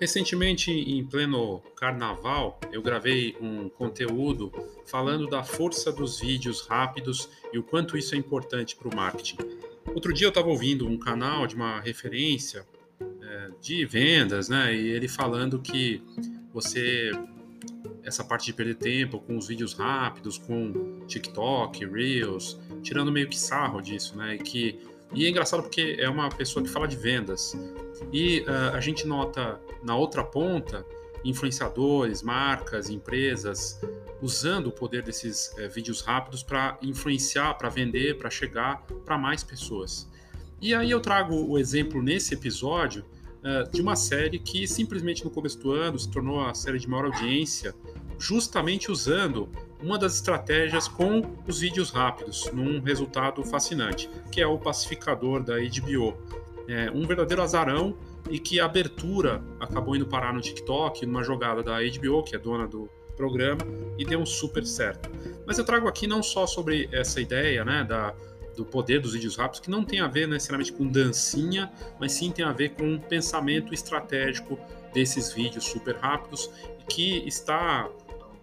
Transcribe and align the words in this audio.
Recentemente, 0.00 0.70
em 0.70 1.04
pleno 1.04 1.60
carnaval, 1.74 2.60
eu 2.70 2.80
gravei 2.80 3.36
um 3.40 3.68
conteúdo 3.68 4.52
falando 4.86 5.26
da 5.26 5.42
força 5.42 5.90
dos 5.90 6.20
vídeos 6.20 6.66
rápidos 6.66 7.28
e 7.52 7.58
o 7.58 7.62
quanto 7.62 7.96
isso 7.96 8.14
é 8.14 8.18
importante 8.18 8.76
para 8.76 8.88
o 8.88 8.94
marketing. 8.94 9.38
Outro 9.92 10.12
dia 10.12 10.26
eu 10.26 10.30
estava 10.30 10.48
ouvindo 10.48 10.86
um 10.86 10.98
canal 10.98 11.46
de 11.46 11.56
uma 11.56 11.80
referência 11.80 12.64
é, 13.00 13.50
de 13.60 13.84
vendas, 13.84 14.48
né? 14.48 14.74
E 14.74 14.88
ele 14.88 15.08
falando 15.08 15.58
que 15.58 16.00
você 16.52 17.10
essa 18.02 18.24
parte 18.24 18.46
de 18.46 18.54
perder 18.54 18.76
tempo 18.76 19.20
com 19.20 19.36
os 19.36 19.48
vídeos 19.48 19.74
rápidos, 19.74 20.38
com 20.38 21.00
TikTok, 21.06 21.84
Reels, 21.84 22.58
tirando 22.82 23.12
meio 23.12 23.28
que 23.28 23.38
sarro 23.38 23.80
disso, 23.80 24.16
né? 24.16 24.36
E 24.36 24.38
que 24.38 24.78
e 25.14 25.26
é 25.26 25.30
engraçado 25.30 25.62
porque 25.62 25.96
é 25.98 26.08
uma 26.08 26.28
pessoa 26.28 26.62
que 26.62 26.70
fala 26.70 26.86
de 26.86 26.96
vendas. 26.96 27.56
E 28.12 28.40
uh, 28.40 28.74
a 28.74 28.80
gente 28.80 29.06
nota 29.06 29.60
na 29.82 29.96
outra 29.96 30.22
ponta 30.22 30.84
influenciadores, 31.24 32.22
marcas, 32.22 32.88
empresas 32.88 33.80
usando 34.20 34.68
o 34.68 34.72
poder 34.72 35.02
desses 35.02 35.52
uh, 35.58 35.68
vídeos 35.70 36.00
rápidos 36.00 36.42
para 36.42 36.78
influenciar, 36.82 37.54
para 37.54 37.68
vender, 37.68 38.18
para 38.18 38.30
chegar 38.30 38.82
para 39.04 39.16
mais 39.16 39.42
pessoas. 39.42 40.08
E 40.60 40.74
aí 40.74 40.90
eu 40.90 41.00
trago 41.00 41.34
o 41.34 41.58
exemplo 41.58 42.02
nesse 42.02 42.34
episódio 42.34 43.04
uh, 43.42 43.70
de 43.70 43.80
uma 43.80 43.96
série 43.96 44.38
que 44.38 44.66
simplesmente 44.66 45.24
no 45.24 45.30
começo 45.30 45.58
do 45.58 45.72
ano 45.72 45.98
se 45.98 46.10
tornou 46.10 46.40
a 46.44 46.54
série 46.54 46.78
de 46.78 46.88
maior 46.88 47.06
audiência, 47.06 47.74
justamente 48.18 48.90
usando 48.90 49.48
uma 49.82 49.98
das 49.98 50.16
estratégias 50.16 50.88
com 50.88 51.22
os 51.46 51.60
vídeos 51.60 51.90
rápidos, 51.90 52.50
num 52.52 52.80
resultado 52.80 53.42
fascinante, 53.44 54.10
que 54.30 54.40
é 54.40 54.46
o 54.46 54.58
pacificador 54.58 55.42
da 55.42 55.54
HBO. 55.54 56.16
É 56.68 56.90
um 56.90 57.06
verdadeiro 57.06 57.42
azarão 57.42 57.96
e 58.28 58.38
que 58.38 58.60
a 58.60 58.64
abertura 58.64 59.42
acabou 59.60 59.96
indo 59.96 60.06
parar 60.06 60.34
no 60.34 60.40
TikTok, 60.40 61.06
numa 61.06 61.22
jogada 61.22 61.62
da 61.62 61.78
HBO, 61.78 62.22
que 62.22 62.34
é 62.34 62.38
dona 62.38 62.66
do 62.66 62.90
programa, 63.16 63.60
e 63.96 64.04
deu 64.04 64.20
um 64.20 64.26
super 64.26 64.64
certo. 64.66 65.10
Mas 65.46 65.58
eu 65.58 65.64
trago 65.64 65.88
aqui 65.88 66.06
não 66.06 66.22
só 66.22 66.46
sobre 66.46 66.88
essa 66.92 67.20
ideia 67.20 67.64
né, 67.64 67.84
da, 67.84 68.14
do 68.56 68.64
poder 68.64 69.00
dos 69.00 69.14
vídeos 69.14 69.36
rápidos, 69.36 69.60
que 69.60 69.70
não 69.70 69.84
tem 69.84 70.00
a 70.00 70.08
ver 70.08 70.28
necessariamente 70.28 70.72
com 70.72 70.86
dancinha, 70.86 71.72
mas 71.98 72.12
sim 72.12 72.30
tem 72.30 72.44
a 72.44 72.52
ver 72.52 72.70
com 72.70 72.84
um 72.84 72.98
pensamento 72.98 73.72
estratégico 73.72 74.58
desses 74.92 75.32
vídeos 75.32 75.64
super 75.64 75.96
rápidos, 75.96 76.50
que 76.88 77.26
está 77.26 77.88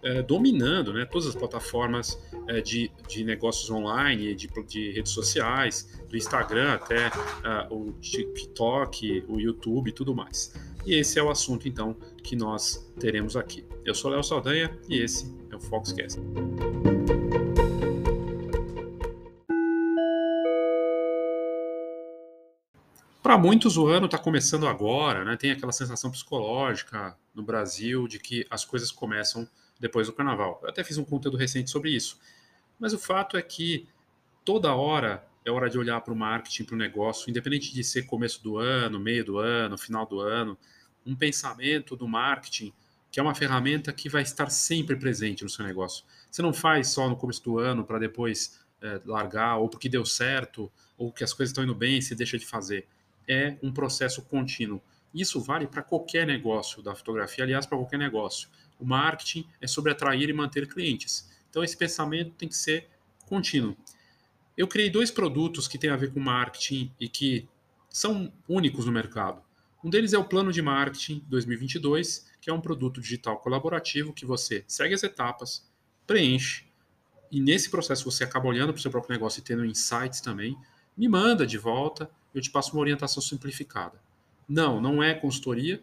é, 0.06 0.22
dominando 0.22 0.94
né, 0.94 1.04
todas 1.04 1.28
as 1.28 1.36
plataformas 1.36 2.22
é, 2.48 2.62
de, 2.62 2.92
de 3.08 3.24
negócios 3.24 3.70
online, 3.72 4.36
de, 4.36 4.48
de 4.68 4.92
redes 4.92 5.12
sociais, 5.12 6.00
do 6.08 6.16
Instagram 6.16 6.74
até 6.74 7.08
uh, 7.08 7.76
o 7.76 7.92
TikTok, 7.94 9.26
o 9.28 9.40
YouTube 9.40 9.90
e 9.90 9.92
tudo 9.92 10.14
mais. 10.14 10.54
E 10.86 10.94
esse 10.94 11.18
é 11.18 11.24
o 11.24 11.32
assunto, 11.32 11.68
então, 11.68 11.98
que 12.24 12.36
nós 12.36 12.88
teremos 13.00 13.36
aqui. 13.36 13.66
Eu 13.84 13.96
sou 13.96 14.12
Léo 14.12 14.24
Saldanha 14.24 14.78
e 14.88 15.02
esse 15.02 15.36
é 15.50 15.56
o 15.56 15.60
Foxcast. 15.60 16.22
Para 23.24 23.40
muitos, 23.40 23.76
o 23.76 23.88
ano 23.88 24.06
está 24.06 24.20
começando 24.20 24.68
agora, 24.68 25.26
né? 25.26 25.36
tem 25.36 25.50
aquela 25.50 25.72
sensação 25.72 26.12
psicológica 26.12 27.18
no 27.34 27.42
Brasil 27.42 28.08
de 28.08 28.20
que 28.20 28.46
as 28.52 28.64
coisas 28.64 28.92
começam 28.92 29.50
depois 29.80 30.08
do 30.08 30.14
carnaval. 30.14 30.60
Eu 30.64 30.70
até 30.70 30.84
fiz 30.84 30.98
um 30.98 31.04
conteúdo 31.04 31.38
recente 31.38 31.70
sobre 31.70 31.92
isso. 31.92 32.20
Mas 32.80 32.94
o 32.94 33.00
fato 33.00 33.38
é 33.38 33.42
que 33.42 33.88
toda 34.44 34.74
hora 34.74 35.26
é 35.44 35.52
hora 35.52 35.70
de 35.70 35.78
olhar 35.78 36.02
para 36.02 36.14
o 36.14 36.16
marketing, 36.16 36.64
para 36.64 36.76
o 36.76 36.78
negócio, 36.78 37.30
independente 37.30 37.74
de 37.74 37.84
ser 37.84 38.04
começo 38.04 38.44
do 38.44 38.58
ano, 38.58 39.00
meio 39.00 39.24
do 39.24 39.38
ano, 39.38 39.78
final 39.78 40.06
do 40.06 40.20
ano, 40.20 40.58
um 41.06 41.16
pensamento 41.16 41.96
do 41.96 42.08
marketing 42.08 42.74
que 43.16 43.20
é 43.22 43.24
uma 43.24 43.34
ferramenta 43.34 43.94
que 43.94 44.10
vai 44.10 44.24
estar 44.24 44.50
sempre 44.50 44.94
presente 44.94 45.42
no 45.42 45.50
seu 45.50 45.66
negócio. 45.66 46.04
Você 46.30 46.42
não 46.42 46.52
faz 46.52 46.90
só 46.90 47.08
no 47.08 47.16
começo 47.16 47.42
do 47.42 47.60
ano 47.60 47.86
para 47.86 47.98
depois 47.98 48.60
é, 48.82 49.00
largar, 49.06 49.56
ou 49.56 49.70
porque 49.70 49.88
deu 49.88 50.06
certo, 50.06 50.70
ou 50.98 51.14
que 51.14 51.24
as 51.24 51.32
coisas 51.32 51.52
estão 51.52 51.64
indo 51.64 51.74
bem 51.74 51.98
e 51.98 52.02
você 52.02 52.14
deixa 52.14 52.38
de 52.38 52.46
fazer. 52.46 52.86
É 53.26 53.56
um 53.64 53.72
processo 53.72 54.22
contínuo. 54.24 54.82
Isso 55.14 55.40
vale 55.40 55.66
para 55.66 55.82
qualquer 55.82 56.28
negócio 56.28 56.84
da 56.84 56.94
fotografia, 56.94 57.46
aliás, 57.46 57.66
para 57.66 57.78
qualquer 57.78 57.98
negócio. 57.98 58.50
O 58.80 58.86
marketing 58.86 59.48
é 59.62 59.68
sobre 59.68 59.92
atrair 59.92 60.30
e 60.30 60.34
manter 60.34 60.68
clientes. 60.68 61.30
Então, 61.50 61.64
esse 61.64 61.78
pensamento 61.78 62.32
tem 62.32 62.50
que 62.50 62.56
ser 62.56 62.90
contínuo. 63.26 63.76
Eu 64.58 64.68
criei 64.68 64.90
dois 64.90 65.12
produtos 65.12 65.68
que 65.68 65.78
têm 65.78 65.90
a 65.90 65.96
ver 65.96 66.14
com 66.14 66.20
marketing 66.20 66.92
e 67.00 67.10
que 67.10 67.48
são 67.90 68.32
únicos 68.48 68.86
no 68.86 68.92
mercado. 68.92 69.42
Um 69.84 69.90
deles 69.90 70.14
é 70.14 70.18
o 70.18 70.26
Plano 70.26 70.52
de 70.52 70.62
Marketing 70.62 71.24
2022, 71.28 72.26
que 72.42 72.50
é 72.50 72.54
um 72.54 72.60
produto 72.60 73.00
digital 73.00 73.38
colaborativo 73.40 74.14
que 74.14 74.26
você 74.26 74.64
segue 74.68 74.94
as 74.94 75.04
etapas, 75.04 75.70
preenche, 76.08 76.66
e 77.32 77.40
nesse 77.40 77.70
processo 77.70 78.10
você 78.10 78.24
acaba 78.24 78.48
olhando 78.48 78.74
para 78.74 78.80
o 78.80 78.82
seu 78.82 78.92
próprio 78.92 79.14
negócio 79.14 79.40
e 79.40 79.44
tendo 79.44 79.66
insights 79.66 80.22
também, 80.22 80.58
me 80.98 81.08
manda 81.08 81.46
de 81.46 81.58
volta, 81.58 82.10
eu 82.34 82.42
te 82.42 82.50
passo 82.50 82.74
uma 82.74 82.82
orientação 82.82 83.22
simplificada. 83.22 84.02
Não, 84.48 84.80
não 84.80 85.04
é 85.04 85.14
consultoria, 85.14 85.82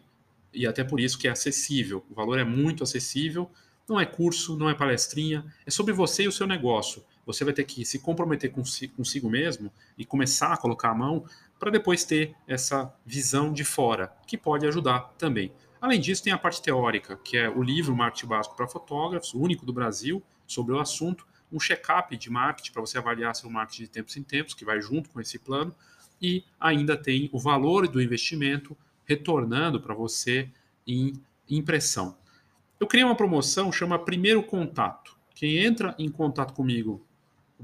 e 0.53 0.67
até 0.67 0.83
por 0.83 0.99
isso 0.99 1.17
que 1.17 1.27
é 1.27 1.31
acessível. 1.31 2.05
O 2.09 2.13
valor 2.13 2.39
é 2.39 2.43
muito 2.43 2.83
acessível. 2.83 3.49
Não 3.87 3.99
é 3.99 4.05
curso, 4.05 4.57
não 4.57 4.69
é 4.69 4.73
palestrinha, 4.73 5.45
é 5.65 5.71
sobre 5.71 5.93
você 5.93 6.23
e 6.23 6.27
o 6.27 6.31
seu 6.31 6.47
negócio. 6.47 7.03
Você 7.25 7.43
vai 7.43 7.53
ter 7.53 7.63
que 7.63 7.83
se 7.85 7.99
comprometer 7.99 8.51
consigo 8.51 9.29
mesmo 9.29 9.71
e 9.97 10.05
começar 10.05 10.53
a 10.53 10.57
colocar 10.57 10.89
a 10.91 10.95
mão 10.95 11.25
para 11.59 11.71
depois 11.71 12.03
ter 12.03 12.33
essa 12.47 12.93
visão 13.05 13.51
de 13.51 13.63
fora, 13.63 14.13
que 14.27 14.37
pode 14.37 14.65
ajudar 14.65 15.13
também. 15.17 15.51
Além 15.81 15.99
disso, 15.99 16.23
tem 16.23 16.31
a 16.31 16.37
parte 16.37 16.61
teórica, 16.61 17.17
que 17.17 17.37
é 17.37 17.49
o 17.49 17.61
livro 17.61 17.95
Marketing 17.95 18.27
Básico 18.27 18.55
para 18.55 18.67
Fotógrafos, 18.67 19.33
o 19.33 19.39
único 19.39 19.65
do 19.65 19.73
Brasil, 19.73 20.23
sobre 20.47 20.73
o 20.73 20.79
assunto, 20.79 21.27
um 21.51 21.59
check-up 21.59 22.15
de 22.15 22.29
marketing 22.29 22.71
para 22.71 22.81
você 22.81 22.97
avaliar 22.97 23.35
seu 23.35 23.49
marketing 23.49 23.83
de 23.83 23.89
tempos 23.89 24.15
em 24.17 24.23
tempos, 24.23 24.53
que 24.53 24.65
vai 24.65 24.81
junto 24.81 25.09
com 25.09 25.19
esse 25.19 25.37
plano, 25.37 25.75
e 26.21 26.43
ainda 26.59 26.95
tem 26.95 27.29
o 27.33 27.39
valor 27.39 27.87
do 27.87 28.01
investimento 28.01 28.77
retornando 29.05 29.79
para 29.79 29.93
você 29.93 30.49
em 30.87 31.13
impressão. 31.49 32.17
Eu 32.79 32.87
criei 32.87 33.05
uma 33.05 33.15
promoção 33.15 33.71
chama 33.71 33.97
Primeiro 33.97 34.43
Contato. 34.43 35.15
Quem 35.35 35.57
entra 35.57 35.95
em 35.97 36.09
contato 36.09 36.53
comigo 36.53 37.05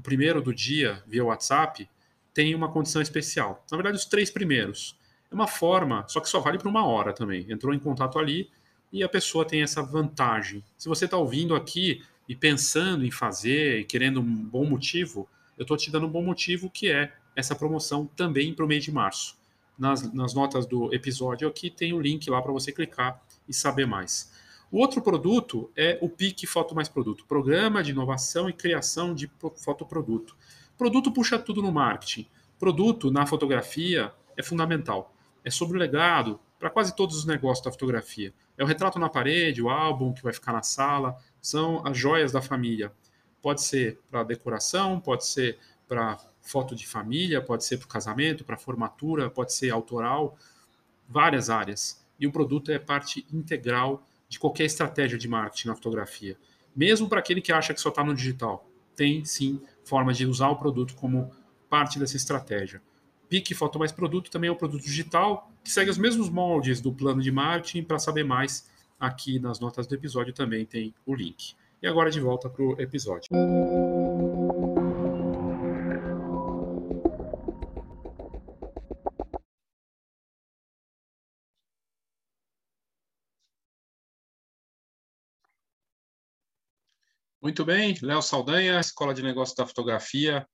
primeiro 0.00 0.40
do 0.40 0.54
dia 0.54 1.02
via 1.06 1.22
WhatsApp 1.22 1.88
tem 2.32 2.54
uma 2.54 2.70
condição 2.70 3.02
especial. 3.02 3.64
Na 3.70 3.76
verdade, 3.76 3.98
os 3.98 4.06
três 4.06 4.30
primeiros. 4.30 4.96
É 5.30 5.34
uma 5.34 5.46
forma, 5.46 6.06
só 6.08 6.20
que 6.20 6.28
só 6.28 6.40
vale 6.40 6.56
para 6.56 6.68
uma 6.68 6.86
hora 6.86 7.12
também. 7.12 7.44
Entrou 7.50 7.74
em 7.74 7.78
contato 7.78 8.18
ali 8.18 8.48
e 8.90 9.02
a 9.02 9.08
pessoa 9.08 9.44
tem 9.44 9.62
essa 9.62 9.82
vantagem. 9.82 10.64
Se 10.78 10.88
você 10.88 11.04
está 11.04 11.18
ouvindo 11.18 11.54
aqui 11.54 12.02
e 12.26 12.34
pensando 12.34 13.04
em 13.04 13.10
fazer 13.10 13.80
e 13.80 13.84
querendo 13.84 14.20
um 14.20 14.24
bom 14.24 14.64
motivo, 14.64 15.28
eu 15.58 15.62
estou 15.62 15.76
te 15.76 15.90
dando 15.90 16.06
um 16.06 16.10
bom 16.10 16.22
motivo 16.22 16.70
que 16.70 16.90
é 16.90 17.12
essa 17.36 17.54
promoção 17.54 18.06
também 18.06 18.54
para 18.54 18.64
o 18.64 18.68
mês 18.68 18.82
de 18.82 18.90
março 18.90 19.39
nas, 19.80 20.12
nas 20.12 20.34
notas 20.34 20.66
do 20.66 20.94
episódio 20.94 21.48
aqui 21.48 21.70
tem 21.70 21.94
o 21.94 22.00
link 22.00 22.28
lá 22.28 22.40
para 22.42 22.52
você 22.52 22.70
clicar 22.70 23.20
e 23.48 23.54
saber 23.54 23.86
mais. 23.86 24.30
O 24.70 24.78
outro 24.78 25.02
produto 25.02 25.72
é 25.74 25.98
o 26.00 26.08
PIC 26.08 26.46
Foto 26.46 26.74
Mais 26.74 26.88
Produto, 26.88 27.24
Programa 27.26 27.82
de 27.82 27.90
Inovação 27.90 28.48
e 28.48 28.52
Criação 28.52 29.14
de 29.14 29.28
Fotoproduto. 29.56 30.36
Produto 30.78 31.10
puxa 31.10 31.38
tudo 31.38 31.60
no 31.60 31.72
marketing. 31.72 32.28
Produto 32.58 33.10
na 33.10 33.26
fotografia 33.26 34.12
é 34.36 34.42
fundamental. 34.42 35.12
É 35.42 35.50
sobre 35.50 35.76
o 35.76 35.80
legado 35.80 36.38
para 36.58 36.70
quase 36.70 36.94
todos 36.94 37.16
os 37.16 37.24
negócios 37.24 37.64
da 37.64 37.72
fotografia. 37.72 38.34
É 38.56 38.62
o 38.62 38.66
retrato 38.66 38.98
na 38.98 39.08
parede, 39.08 39.62
o 39.62 39.70
álbum 39.70 40.12
que 40.12 40.22
vai 40.22 40.32
ficar 40.32 40.52
na 40.52 40.62
sala, 40.62 41.16
são 41.40 41.84
as 41.86 41.96
joias 41.96 42.30
da 42.30 42.42
família. 42.42 42.92
Pode 43.40 43.62
ser 43.62 43.98
para 44.10 44.22
decoração, 44.22 45.00
pode 45.00 45.26
ser 45.26 45.58
para 45.88 46.18
foto 46.42 46.74
de 46.74 46.86
família, 46.86 47.40
pode 47.40 47.64
ser 47.64 47.78
para 47.78 47.86
o 47.86 47.88
casamento, 47.88 48.44
para 48.44 48.56
formatura, 48.56 49.30
pode 49.30 49.52
ser 49.52 49.70
autoral, 49.70 50.36
várias 51.08 51.50
áreas. 51.50 52.04
E 52.18 52.26
o 52.26 52.32
produto 52.32 52.70
é 52.70 52.78
parte 52.78 53.26
integral 53.32 54.06
de 54.28 54.38
qualquer 54.38 54.64
estratégia 54.64 55.18
de 55.18 55.28
marketing 55.28 55.68
na 55.68 55.74
fotografia. 55.74 56.36
Mesmo 56.74 57.08
para 57.08 57.18
aquele 57.18 57.40
que 57.40 57.52
acha 57.52 57.74
que 57.74 57.80
só 57.80 57.88
está 57.88 58.04
no 58.04 58.14
digital, 58.14 58.68
tem 58.94 59.24
sim 59.24 59.60
forma 59.84 60.12
de 60.12 60.26
usar 60.26 60.50
o 60.50 60.56
produto 60.56 60.94
como 60.94 61.30
parte 61.68 61.98
dessa 61.98 62.16
estratégia. 62.16 62.82
Pique 63.28 63.54
Foto 63.54 63.78
Mais 63.78 63.92
Produto 63.92 64.30
também 64.30 64.48
é 64.48 64.52
um 64.52 64.56
produto 64.56 64.82
digital 64.82 65.50
que 65.62 65.70
segue 65.70 65.90
os 65.90 65.98
mesmos 65.98 66.28
moldes 66.28 66.80
do 66.80 66.92
plano 66.92 67.22
de 67.22 67.30
marketing. 67.30 67.84
Para 67.84 67.98
saber 67.98 68.24
mais, 68.24 68.68
aqui 68.98 69.38
nas 69.38 69.60
notas 69.60 69.86
do 69.86 69.94
episódio 69.94 70.32
também 70.32 70.66
tem 70.66 70.94
o 71.06 71.14
link. 71.14 71.54
E 71.82 71.86
agora 71.86 72.10
de 72.10 72.20
volta 72.20 72.50
para 72.50 72.62
o 72.62 72.80
episódio. 72.80 73.28
Muito 87.50 87.64
bem, 87.64 87.96
Léo 88.00 88.22
Saldanha, 88.22 88.78
Escola 88.78 89.12
de 89.12 89.24
Negócios 89.24 89.56
da 89.56 89.66
Fotografia, 89.66 90.46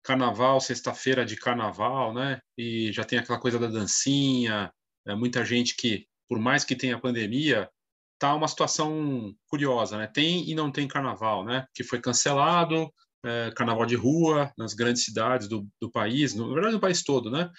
Carnaval, 0.00 0.60
sexta-feira 0.60 1.26
de 1.26 1.34
Carnaval, 1.34 2.14
né? 2.14 2.40
E 2.56 2.92
já 2.92 3.02
tem 3.02 3.18
aquela 3.18 3.40
coisa 3.40 3.58
da 3.58 3.66
dancinha, 3.66 4.72
é, 5.04 5.16
muita 5.16 5.44
gente 5.44 5.74
que 5.74 6.06
por 6.28 6.38
mais 6.38 6.62
que 6.62 6.76
tenha 6.76 7.00
pandemia, 7.00 7.68
tá 8.16 8.32
uma 8.32 8.46
situação 8.46 9.34
curiosa, 9.48 9.98
né? 9.98 10.06
Tem 10.06 10.48
e 10.48 10.54
não 10.54 10.70
tem 10.70 10.86
carnaval, 10.86 11.44
né? 11.44 11.66
Que 11.74 11.82
foi 11.82 12.00
cancelado, 12.00 12.88
é, 13.24 13.50
carnaval 13.56 13.84
de 13.84 13.96
rua 13.96 14.52
nas 14.56 14.72
grandes 14.72 15.02
cidades 15.02 15.48
do, 15.48 15.66
do 15.80 15.90
país, 15.90 16.32
no, 16.32 16.46
na 16.46 16.54
verdade 16.54 16.74
no 16.74 16.80
país 16.80 17.02
todo, 17.02 17.28
né? 17.28 17.50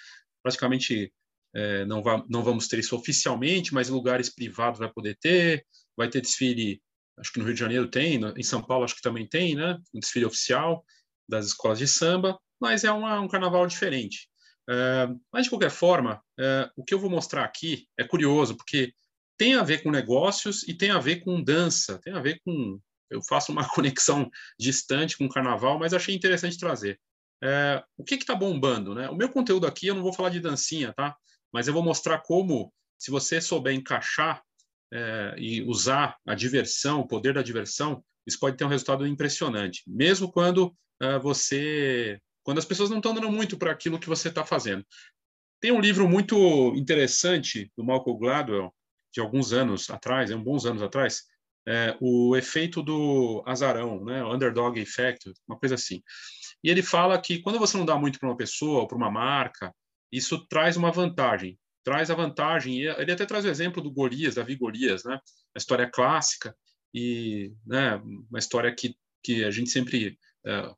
Praticamente 0.42 1.12
é, 1.54 1.84
não, 1.84 2.02
va 2.02 2.24
não 2.26 2.42
vamos 2.42 2.68
ter 2.68 2.78
isso 2.78 2.96
oficialmente, 2.96 3.74
mas 3.74 3.90
lugares 3.90 4.34
privados 4.34 4.78
vai 4.78 4.90
poder 4.90 5.14
ter, 5.20 5.62
vai 5.94 6.08
ter 6.08 6.22
desfile, 6.22 6.80
acho 7.18 7.32
que 7.32 7.38
no 7.38 7.44
Rio 7.44 7.54
de 7.54 7.60
Janeiro 7.60 7.88
tem, 7.88 8.20
em 8.36 8.42
São 8.42 8.62
Paulo 8.62 8.84
acho 8.84 8.94
que 8.94 9.02
também 9.02 9.26
tem, 9.26 9.54
né? 9.54 9.78
Um 9.94 10.00
desfile 10.00 10.26
oficial 10.26 10.84
das 11.28 11.46
escolas 11.46 11.78
de 11.78 11.88
samba, 11.88 12.38
mas 12.60 12.84
é 12.84 12.90
uma, 12.90 13.20
um 13.20 13.28
carnaval 13.28 13.66
diferente. 13.66 14.28
É, 14.68 15.08
mas, 15.32 15.44
de 15.44 15.50
qualquer 15.50 15.70
forma, 15.70 16.20
é, 16.38 16.70
o 16.76 16.84
que 16.84 16.94
eu 16.94 16.98
vou 16.98 17.10
mostrar 17.10 17.44
aqui 17.44 17.86
é 17.98 18.04
curioso, 18.04 18.56
porque 18.56 18.92
tem 19.36 19.54
a 19.54 19.62
ver 19.62 19.82
com 19.82 19.90
negócios 19.90 20.62
e 20.66 20.74
tem 20.74 20.90
a 20.90 20.98
ver 20.98 21.20
com 21.20 21.42
dança, 21.42 22.00
tem 22.02 22.12
a 22.12 22.20
ver 22.20 22.40
com. 22.44 22.80
Eu 23.08 23.22
faço 23.22 23.52
uma 23.52 23.68
conexão 23.70 24.28
distante 24.58 25.16
com 25.16 25.26
o 25.26 25.28
carnaval, 25.28 25.78
mas 25.78 25.92
achei 25.92 26.14
interessante 26.14 26.58
trazer. 26.58 27.00
É, 27.42 27.82
o 27.96 28.02
que 28.02 28.14
está 28.14 28.34
bombando? 28.34 28.94
Né? 28.94 29.08
O 29.08 29.14
meu 29.14 29.28
conteúdo 29.28 29.66
aqui, 29.66 29.86
eu 29.86 29.94
não 29.94 30.02
vou 30.02 30.12
falar 30.12 30.30
de 30.30 30.40
dancinha, 30.40 30.92
tá? 30.94 31.14
Mas 31.52 31.68
eu 31.68 31.74
vou 31.74 31.82
mostrar 31.82 32.18
como, 32.20 32.72
se 32.98 33.10
você 33.10 33.40
souber 33.40 33.74
encaixar 33.74 34.42
é, 34.92 35.34
e 35.38 35.62
usar 35.62 36.16
a 36.26 36.34
diversão, 36.34 37.00
o 37.00 37.06
poder 37.06 37.34
da 37.34 37.42
diversão, 37.42 38.02
isso 38.26 38.38
pode 38.38 38.56
ter 38.56 38.64
um 38.64 38.68
resultado 38.68 39.06
impressionante, 39.06 39.82
mesmo 39.86 40.30
quando 40.30 40.74
é, 41.00 41.18
você 41.18 42.20
quando 42.42 42.58
as 42.58 42.64
pessoas 42.64 42.88
não 42.88 42.98
estão 42.98 43.12
dando 43.12 43.30
muito 43.30 43.58
para 43.58 43.72
aquilo 43.72 43.98
que 43.98 44.08
você 44.08 44.28
está 44.28 44.44
fazendo. 44.44 44.86
Tem 45.60 45.72
um 45.72 45.80
livro 45.80 46.08
muito 46.08 46.36
interessante 46.76 47.72
do 47.76 47.82
Malcolm 47.82 48.16
Gladwell, 48.20 48.72
de 49.12 49.20
alguns 49.20 49.52
anos 49.52 49.90
atrás, 49.90 50.30
é 50.30 50.36
um 50.36 50.44
bons 50.44 50.64
anos 50.64 50.80
atrás, 50.80 51.24
é, 51.66 51.96
o 52.00 52.36
efeito 52.36 52.82
do 52.82 53.42
azarão, 53.44 54.04
né, 54.04 54.22
o 54.22 54.32
underdog 54.32 54.78
effect, 54.78 55.32
uma 55.48 55.58
coisa 55.58 55.74
assim. 55.74 56.00
E 56.62 56.70
ele 56.70 56.82
fala 56.82 57.20
que 57.20 57.40
quando 57.40 57.58
você 57.58 57.76
não 57.76 57.84
dá 57.84 57.98
muito 57.98 58.20
para 58.20 58.28
uma 58.28 58.36
pessoa 58.36 58.82
ou 58.82 58.86
para 58.86 58.96
uma 58.96 59.10
marca, 59.10 59.74
isso 60.12 60.46
traz 60.46 60.76
uma 60.76 60.92
vantagem, 60.92 61.58
traz 61.86 62.10
a 62.10 62.14
vantagem. 62.16 62.80
Ele 62.80 63.12
até 63.12 63.24
traz 63.24 63.44
o 63.44 63.48
exemplo 63.48 63.80
do 63.80 63.92
Golias, 63.92 64.34
Davi 64.34 64.56
Golias, 64.56 65.04
né, 65.04 65.20
a 65.54 65.58
história 65.58 65.88
clássica 65.88 66.52
e 66.92 67.52
né, 67.64 67.94
uma 68.28 68.40
história 68.40 68.74
que 68.74 68.96
que 69.22 69.44
a 69.44 69.50
gente 69.50 69.70
sempre 69.70 70.16
é, 70.46 70.70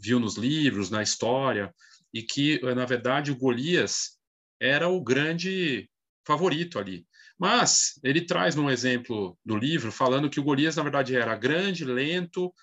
viu 0.00 0.20
nos 0.20 0.36
livros, 0.36 0.90
na 0.90 1.02
história, 1.02 1.74
e 2.14 2.22
que, 2.22 2.60
na 2.62 2.84
verdade, 2.84 3.32
o 3.32 3.36
Golias 3.36 4.16
era 4.60 4.86
o 4.86 5.02
grande 5.02 5.90
favorito 6.24 6.78
ali. 6.78 7.04
Mas 7.36 7.98
ele 8.04 8.20
traz 8.20 8.56
um 8.56 8.70
exemplo 8.70 9.36
do 9.44 9.56
livro 9.56 9.90
falando 9.90 10.30
que 10.30 10.38
o 10.38 10.44
Golias, 10.44 10.76
na 10.76 10.84
verdade, 10.84 11.16
era 11.16 11.34
grande, 11.34 11.84
lento, 11.84 12.54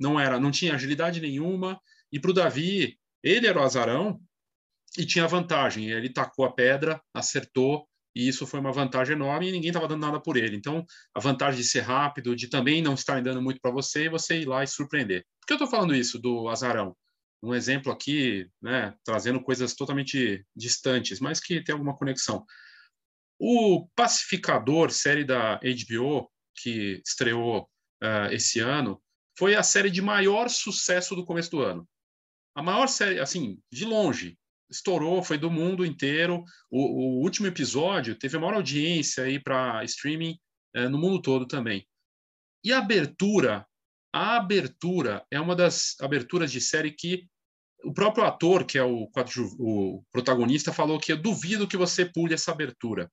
não 0.00 0.18
era, 0.18 0.40
não 0.40 0.50
tinha 0.50 0.74
agilidade 0.74 1.20
nenhuma, 1.20 1.80
e 2.10 2.18
para 2.18 2.32
o 2.32 2.34
Davi, 2.34 2.98
ele 3.22 3.46
era 3.46 3.60
o 3.60 3.62
azarão 3.62 4.20
e 4.96 5.04
tinha 5.06 5.26
vantagem. 5.26 5.90
Ele 5.90 6.12
tacou 6.12 6.44
a 6.44 6.52
pedra, 6.52 7.00
acertou, 7.14 7.86
e 8.14 8.28
isso 8.28 8.46
foi 8.46 8.58
uma 8.58 8.72
vantagem 8.72 9.14
enorme 9.14 9.48
e 9.48 9.52
ninguém 9.52 9.70
estava 9.70 9.86
dando 9.86 10.00
nada 10.00 10.20
por 10.20 10.36
ele. 10.36 10.56
Então, 10.56 10.84
a 11.14 11.20
vantagem 11.20 11.60
de 11.60 11.66
ser 11.66 11.80
rápido, 11.80 12.34
de 12.34 12.48
também 12.48 12.82
não 12.82 12.94
estar 12.94 13.22
dando 13.22 13.40
muito 13.40 13.60
para 13.60 13.70
você, 13.70 14.04
e 14.04 14.08
você 14.08 14.40
ir 14.40 14.46
lá 14.46 14.64
e 14.64 14.66
surpreender. 14.66 15.24
Por 15.40 15.46
que 15.46 15.52
eu 15.52 15.56
estou 15.56 15.68
falando 15.68 15.94
isso 15.94 16.18
do 16.18 16.48
azarão? 16.48 16.96
Um 17.42 17.54
exemplo 17.54 17.90
aqui, 17.90 18.46
né, 18.60 18.94
trazendo 19.04 19.40
coisas 19.40 19.74
totalmente 19.74 20.44
distantes, 20.54 21.20
mas 21.20 21.40
que 21.40 21.62
tem 21.62 21.72
alguma 21.72 21.96
conexão. 21.96 22.44
O 23.38 23.88
Pacificador, 23.96 24.90
série 24.90 25.24
da 25.24 25.58
HBO, 25.58 26.30
que 26.56 27.00
estreou 27.06 27.62
uh, 28.02 28.30
esse 28.32 28.60
ano, 28.60 29.00
foi 29.38 29.54
a 29.54 29.62
série 29.62 29.88
de 29.88 30.02
maior 30.02 30.50
sucesso 30.50 31.14
do 31.14 31.24
começo 31.24 31.50
do 31.50 31.62
ano. 31.62 31.88
A 32.54 32.62
maior 32.62 32.88
série, 32.88 33.20
assim, 33.20 33.58
de 33.72 33.86
longe, 33.86 34.36
estourou, 34.70 35.22
foi 35.22 35.36
do 35.36 35.50
mundo 35.50 35.84
inteiro. 35.84 36.44
O, 36.70 36.80
o 36.80 37.22
último 37.22 37.46
episódio 37.46 38.14
teve 38.14 38.36
a 38.36 38.40
maior 38.40 38.54
audiência 38.54 39.24
aí 39.24 39.38
para 39.38 39.84
streaming 39.84 40.38
é, 40.74 40.88
no 40.88 40.98
mundo 40.98 41.20
todo 41.20 41.46
também. 41.46 41.86
E 42.64 42.72
a 42.72 42.78
abertura, 42.78 43.66
a 44.12 44.36
abertura 44.36 45.24
é 45.30 45.40
uma 45.40 45.56
das 45.56 45.96
aberturas 46.00 46.52
de 46.52 46.60
série 46.60 46.92
que 46.92 47.26
o 47.82 47.92
próprio 47.92 48.24
ator, 48.24 48.64
que 48.64 48.78
é 48.78 48.84
o, 48.84 49.08
o 49.58 50.04
protagonista, 50.12 50.72
falou 50.72 50.98
que 50.98 51.12
eu 51.12 51.20
duvido 51.20 51.66
que 51.66 51.76
você 51.76 52.04
pule 52.04 52.34
essa 52.34 52.52
abertura. 52.52 53.10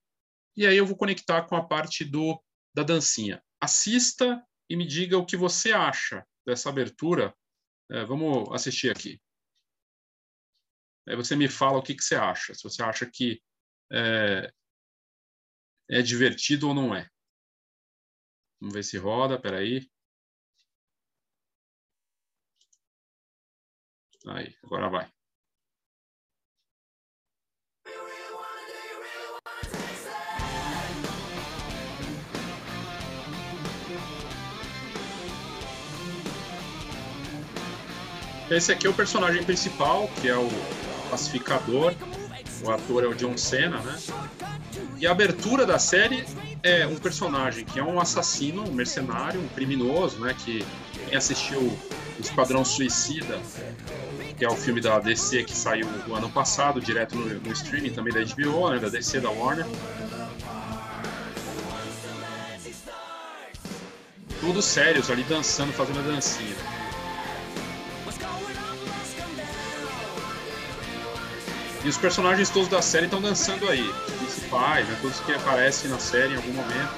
E 0.55 0.65
aí 0.65 0.75
eu 0.75 0.85
vou 0.85 0.97
conectar 0.97 1.43
com 1.43 1.55
a 1.55 1.65
parte 1.65 2.03
do 2.03 2.41
da 2.75 2.83
dancinha. 2.83 3.41
Assista 3.59 4.43
e 4.69 4.75
me 4.75 4.85
diga 4.85 5.17
o 5.17 5.25
que 5.25 5.37
você 5.37 5.71
acha 5.71 6.23
dessa 6.45 6.69
abertura. 6.69 7.33
É, 7.89 8.05
vamos 8.05 8.53
assistir 8.53 8.91
aqui. 8.91 9.19
Aí 11.07 11.15
você 11.15 11.35
me 11.35 11.47
fala 11.47 11.77
o 11.77 11.81
que, 11.81 11.95
que 11.95 12.03
você 12.03 12.15
acha. 12.15 12.53
Se 12.53 12.63
você 12.63 12.83
acha 12.83 13.05
que 13.09 13.41
é, 13.91 14.51
é 15.89 16.01
divertido 16.01 16.67
ou 16.67 16.73
não 16.73 16.93
é. 16.93 17.09
Vamos 18.59 18.75
ver 18.75 18.83
se 18.83 18.97
roda, 18.97 19.39
peraí. 19.39 19.89
Aí, 24.27 24.53
agora 24.63 24.89
vai. 24.89 25.11
Esse 38.49 38.71
aqui 38.71 38.87
é 38.87 38.89
o 38.89 38.95
personagem 38.95 39.43
principal, 39.45 40.09
que 40.21 40.27
é 40.27 40.35
o 40.35 40.47
pacificador. 41.07 41.93
O 42.63 42.71
ator 42.71 43.03
é 43.03 43.07
o 43.07 43.13
John 43.13 43.37
Cena, 43.37 43.77
né? 43.79 43.97
E 44.99 45.05
a 45.05 45.11
abertura 45.11 45.65
da 45.65 45.77
série 45.77 46.25
é 46.63 46.87
um 46.87 46.95
personagem 46.95 47.63
que 47.63 47.79
é 47.79 47.83
um 47.83 47.99
assassino, 47.99 48.67
um 48.67 48.71
mercenário, 48.71 49.39
um 49.39 49.47
criminoso, 49.49 50.19
né? 50.19 50.35
Que 50.37 50.65
quem 51.05 51.15
assistiu 51.15 51.59
o 51.59 51.77
Esquadrão 52.19 52.65
Suicida, 52.65 53.39
que 54.37 54.43
é 54.43 54.49
o 54.49 54.55
filme 54.55 54.81
da 54.81 54.99
DC 54.99 55.43
que 55.43 55.55
saiu 55.55 55.87
no 56.07 56.15
ano 56.15 56.29
passado, 56.29 56.81
direto 56.81 57.15
no, 57.15 57.25
no 57.25 57.51
streaming 57.51 57.91
também 57.91 58.13
da 58.13 58.21
HBO, 58.21 58.71
né? 58.71 58.79
Da 58.79 58.89
DC, 58.89 59.19
da 59.19 59.29
Warner. 59.29 59.65
Todos 64.41 64.65
sérios 64.65 65.09
ali 65.09 65.23
dançando, 65.23 65.73
fazendo 65.73 65.99
a 65.99 66.03
dancinha. 66.03 66.76
E 71.87 71.89
os 71.89 71.95
personagens 71.95 72.49
todos 72.49 72.67
da 72.67 72.81
série 72.81 73.05
estão 73.05 73.21
dançando 73.21 73.69
aí. 73.69 73.89
Os 74.09 74.13
principais, 74.15 74.85
né? 74.89 74.97
todos 75.01 75.21
que 75.21 75.31
aparecem 75.31 75.89
na 75.89 75.97
série 75.97 76.33
em 76.33 76.35
algum 76.35 76.51
momento. 76.51 76.91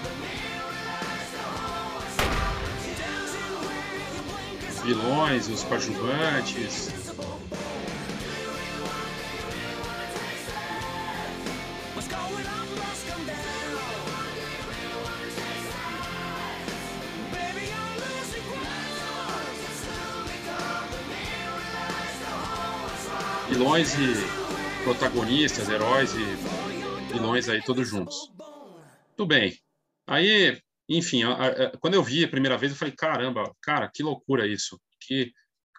Os 4.67 4.81
vilões, 4.81 5.47
os 5.47 5.61
coadjuvantes. 5.61 6.89
vilões 23.49 23.93
e 23.95 24.38
protagonistas, 24.89 25.69
heróis 25.69 26.15
e 26.15 27.13
vilões 27.13 27.47
aí 27.47 27.61
todos 27.61 27.87
juntos. 27.87 28.33
Tudo 29.15 29.27
bem. 29.27 29.55
Aí, 30.07 30.59
enfim, 30.89 31.21
a, 31.21 31.33
a, 31.33 31.77
quando 31.77 31.93
eu 31.93 32.03
vi 32.03 32.23
a 32.23 32.27
primeira 32.27 32.57
vez, 32.57 32.71
eu 32.71 32.77
falei, 32.77 32.95
caramba, 32.97 33.55
cara, 33.61 33.87
que 33.93 34.01
loucura 34.01 34.47
isso. 34.47 34.81
Que, 34.99 35.31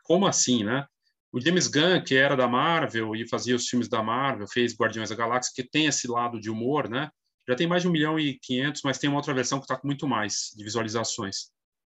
como 0.05 0.29
assim, 0.29 0.62
né? 0.62 0.87
O 1.33 1.40
James 1.40 1.67
Gunn, 1.67 2.05
que 2.05 2.14
era 2.14 2.37
da 2.37 2.47
Marvel 2.47 3.17
e 3.17 3.29
fazia 3.29 3.57
os 3.57 3.67
filmes 3.67 3.88
da 3.88 4.00
Marvel, 4.00 4.47
fez 4.47 4.76
Guardiões 4.76 5.11
da 5.11 5.17
Galáxia, 5.17 5.52
que 5.57 5.69
tem 5.69 5.87
esse 5.87 6.07
lado 6.07 6.40
de 6.40 6.49
humor, 6.49 6.88
né? 6.88 7.11
Já 7.49 7.57
tem 7.57 7.67
mais 7.67 7.83
de 7.83 7.88
um 7.88 7.93
milhão 7.93 8.17
e 8.17 8.38
quinhentos, 8.38 8.83
mas 8.85 8.99
tem 8.99 9.11
uma 9.11 9.19
outra 9.19 9.35
versão 9.35 9.59
que 9.59 9.64
está 9.64 9.76
com 9.76 9.88
muito 9.88 10.07
mais 10.07 10.50
de 10.57 10.62
visualizações. 10.62 11.50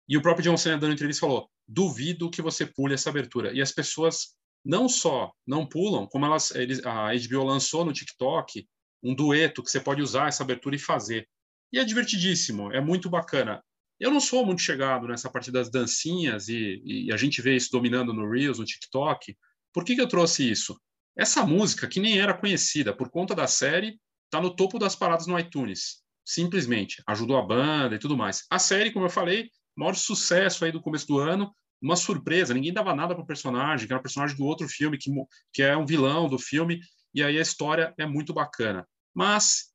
E 0.07 0.19
o 0.19 0.23
próprio 0.23 0.45
John 0.45 0.57
Cena 0.59 0.77
dando 0.77 0.93
entrevista 0.93 1.27
falou: 1.27 1.49
duvido 1.67 2.31
que 2.31 2.43
você 2.43 2.67
pule 2.67 2.93
essa 2.93 3.09
abertura. 3.09 3.55
E 3.55 3.63
as 3.63 3.73
pessoas 3.73 4.37
não 4.67 4.89
só 4.89 5.33
não 5.47 5.65
pulam, 5.65 6.07
como 6.07 6.27
elas, 6.27 6.53
eles, 6.55 6.85
a 6.85 7.13
HBO 7.15 7.45
lançou 7.45 7.85
no 7.85 7.93
TikTok 7.93 8.67
um 9.03 9.15
dueto 9.15 9.63
que 9.63 9.71
você 9.71 9.79
pode 9.79 10.03
usar 10.03 10.27
essa 10.27 10.43
abertura 10.43 10.75
e 10.75 10.79
fazer. 10.79 11.29
E 11.73 11.79
é 11.79 11.85
divertidíssimo, 11.85 12.73
é 12.73 12.81
muito 12.81 13.09
bacana. 13.09 13.63
Eu 13.99 14.11
não 14.11 14.21
sou 14.21 14.45
muito 14.45 14.61
chegado 14.61 15.07
nessa 15.07 15.31
parte 15.31 15.53
das 15.53 15.71
dancinhas 15.71 16.49
e, 16.49 16.83
e 16.85 17.13
a 17.13 17.17
gente 17.17 17.41
vê 17.41 17.55
isso 17.55 17.71
dominando 17.71 18.13
no 18.13 18.29
Reels, 18.29 18.59
no 18.59 18.65
TikTok. 18.65 19.37
Por 19.73 19.85
que, 19.85 19.95
que 19.95 20.01
eu 20.01 20.09
trouxe 20.09 20.51
isso? 20.51 20.79
Essa 21.17 21.47
música, 21.47 21.87
que 21.87 22.01
nem 22.01 22.19
era 22.19 22.35
conhecida 22.35 22.95
por 22.95 23.09
conta 23.09 23.35
da 23.35 23.47
série, 23.47 23.99
está 24.25 24.41
no 24.41 24.55
topo 24.55 24.79
das 24.79 24.97
paradas 24.97 25.29
no 25.29 25.39
iTunes. 25.39 26.03
Simplesmente. 26.25 27.03
Ajudou 27.07 27.39
a 27.39 27.47
banda 27.47 27.95
e 27.95 27.99
tudo 27.99 28.17
mais. 28.17 28.45
A 28.51 28.59
série, 28.59 28.91
como 28.91 29.07
eu 29.07 29.11
falei, 29.11 29.49
maior 29.77 29.95
sucesso 29.95 30.65
aí 30.65 30.73
do 30.73 30.83
começo 30.83 31.07
do 31.07 31.19
ano. 31.19 31.55
Uma 31.81 31.97
surpresa, 31.97 32.55
ninguém 32.55 32.73
dava 32.73 32.95
nada 32.95 33.15
para 33.15 33.23
o 33.23 33.27
personagem, 33.27 33.87
que 33.87 33.93
era 33.93 34.01
um 34.01 34.03
personagem 34.03 34.37
do 34.37 34.45
outro 34.45 34.69
filme, 34.69 34.99
que, 34.99 35.11
que 35.53 35.63
é 35.63 35.77
um 35.77 35.87
vilão 35.87 36.29
do 36.29 36.39
filme, 36.39 36.81
e 37.15 37.23
aí 37.23 37.39
a 37.39 37.43
história 37.43 37.95
é 37.99 38.07
muito 38.07 38.33
bacana. 38.33 38.87
Mas 39.15 39.73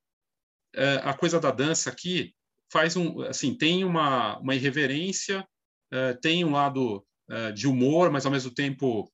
é, 0.76 1.02
a 1.04 1.14
coisa 1.14 1.40
da 1.40 1.52
dança 1.52 1.90
aqui 1.90 2.34
faz 2.72 2.96
um, 2.96 3.22
assim, 3.22 3.56
tem 3.56 3.84
uma, 3.84 4.38
uma 4.40 4.56
irreverência, 4.56 5.46
é, 5.92 6.14
tem 6.14 6.46
um 6.46 6.52
lado 6.52 7.06
é, 7.30 7.52
de 7.52 7.68
humor, 7.68 8.10
mas 8.12 8.26
ao 8.26 8.32
mesmo 8.32 8.52
tempo 8.52 9.12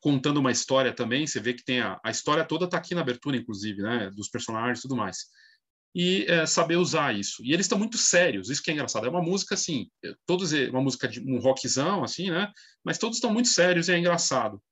contando 0.00 0.38
uma 0.38 0.52
história 0.52 0.92
também. 0.92 1.26
Você 1.26 1.40
vê 1.40 1.54
que 1.54 1.64
tem 1.64 1.80
a, 1.80 1.98
a 2.04 2.10
história 2.10 2.44
toda 2.44 2.66
está 2.66 2.76
aqui 2.76 2.94
na 2.94 3.00
abertura, 3.00 3.36
inclusive, 3.36 3.82
né, 3.82 4.10
dos 4.10 4.28
personagens 4.28 4.78
e 4.78 4.82
tudo 4.82 4.96
mais. 4.96 5.26
E 5.98 6.26
é, 6.28 6.44
saber 6.44 6.76
usar 6.76 7.16
isso. 7.16 7.42
E 7.42 7.54
eles 7.54 7.64
estão 7.64 7.78
muito 7.78 7.96
sérios, 7.96 8.50
isso 8.50 8.62
que 8.62 8.70
é 8.70 8.74
engraçado. 8.74 9.06
É 9.06 9.08
uma 9.08 9.22
música 9.22 9.54
assim, 9.54 9.90
todos 10.26 10.52
uma 10.52 10.82
música 10.82 11.08
de 11.08 11.20
um 11.20 11.38
rockzão 11.38 12.04
assim, 12.04 12.30
né? 12.30 12.52
Mas 12.84 12.98
todos 12.98 13.16
estão 13.16 13.32
muito 13.32 13.48
sérios 13.48 13.88
e 13.88 13.92
é 13.92 13.98
engraçado. 13.98 14.62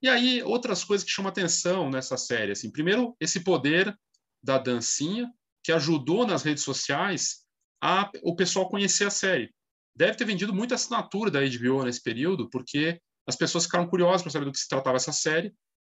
E 0.00 0.08
aí 0.08 0.40
outras 0.44 0.84
coisas 0.84 1.04
que 1.04 1.10
chamam 1.10 1.30
atenção 1.30 1.90
nessa 1.90 2.16
série, 2.16 2.52
assim, 2.52 2.70
primeiro 2.70 3.16
esse 3.18 3.40
poder 3.40 3.92
da 4.40 4.56
dancinha 4.56 5.28
que 5.64 5.72
ajudou 5.72 6.24
nas 6.24 6.44
redes 6.44 6.62
sociais 6.62 7.44
a 7.82 8.08
o 8.22 8.36
pessoal 8.36 8.68
conhecer 8.68 9.04
a 9.04 9.10
série. 9.10 9.52
Deve 9.96 10.16
ter 10.16 10.24
vendido 10.24 10.54
muita 10.54 10.76
assinatura 10.76 11.28
da 11.28 11.40
HBO 11.40 11.82
nesse 11.82 12.00
período, 12.00 12.48
porque 12.48 13.00
as 13.26 13.34
pessoas 13.34 13.64
ficaram 13.64 13.88
curiosas 13.88 14.22
para 14.22 14.30
saber 14.30 14.44
do 14.44 14.52
que 14.52 14.60
se 14.60 14.68
tratava 14.68 14.96
essa 14.96 15.12
série. 15.12 15.52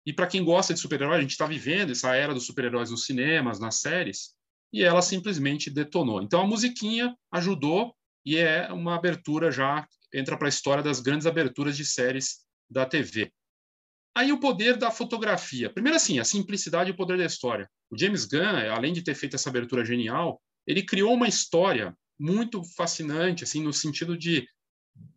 E 0.07 0.11
para 0.11 0.25
quem 0.25 0.43
gosta 0.43 0.73
de 0.73 0.79
super-herói, 0.79 1.17
a 1.17 1.21
gente 1.21 1.31
está 1.31 1.45
vivendo 1.45 1.91
essa 1.91 2.15
era 2.15 2.33
dos 2.33 2.47
super-heróis 2.47 2.89
nos 2.89 3.05
cinemas, 3.05 3.59
nas 3.59 3.79
séries, 3.79 4.35
e 4.71 4.83
ela 4.83 5.01
simplesmente 5.01 5.69
detonou. 5.69 6.21
Então 6.21 6.41
a 6.41 6.47
musiquinha 6.47 7.15
ajudou 7.31 7.95
e 8.25 8.37
é 8.37 8.71
uma 8.71 8.95
abertura 8.95 9.51
já 9.51 9.87
entra 10.13 10.37
para 10.37 10.47
a 10.47 10.49
história 10.49 10.83
das 10.83 10.99
grandes 10.99 11.27
aberturas 11.27 11.77
de 11.77 11.85
séries 11.85 12.45
da 12.69 12.85
TV. 12.85 13.31
Aí 14.15 14.31
o 14.31 14.39
poder 14.39 14.77
da 14.77 14.89
fotografia. 14.89 15.69
Primeiro 15.69 15.97
assim, 15.97 16.19
a 16.19 16.23
simplicidade 16.23 16.89
e 16.89 16.93
o 16.93 16.95
poder 16.95 17.17
da 17.17 17.25
história. 17.25 17.69
O 17.89 17.97
James 17.97 18.25
Gunn, 18.25 18.71
além 18.71 18.93
de 18.93 19.03
ter 19.03 19.13
feito 19.13 19.35
essa 19.35 19.49
abertura 19.49 19.83
genial, 19.83 20.41
ele 20.65 20.81
criou 20.81 21.13
uma 21.13 21.27
história 21.27 21.95
muito 22.17 22.63
fascinante, 22.75 23.43
assim, 23.43 23.61
no 23.61 23.73
sentido 23.73 24.17
de 24.17 24.47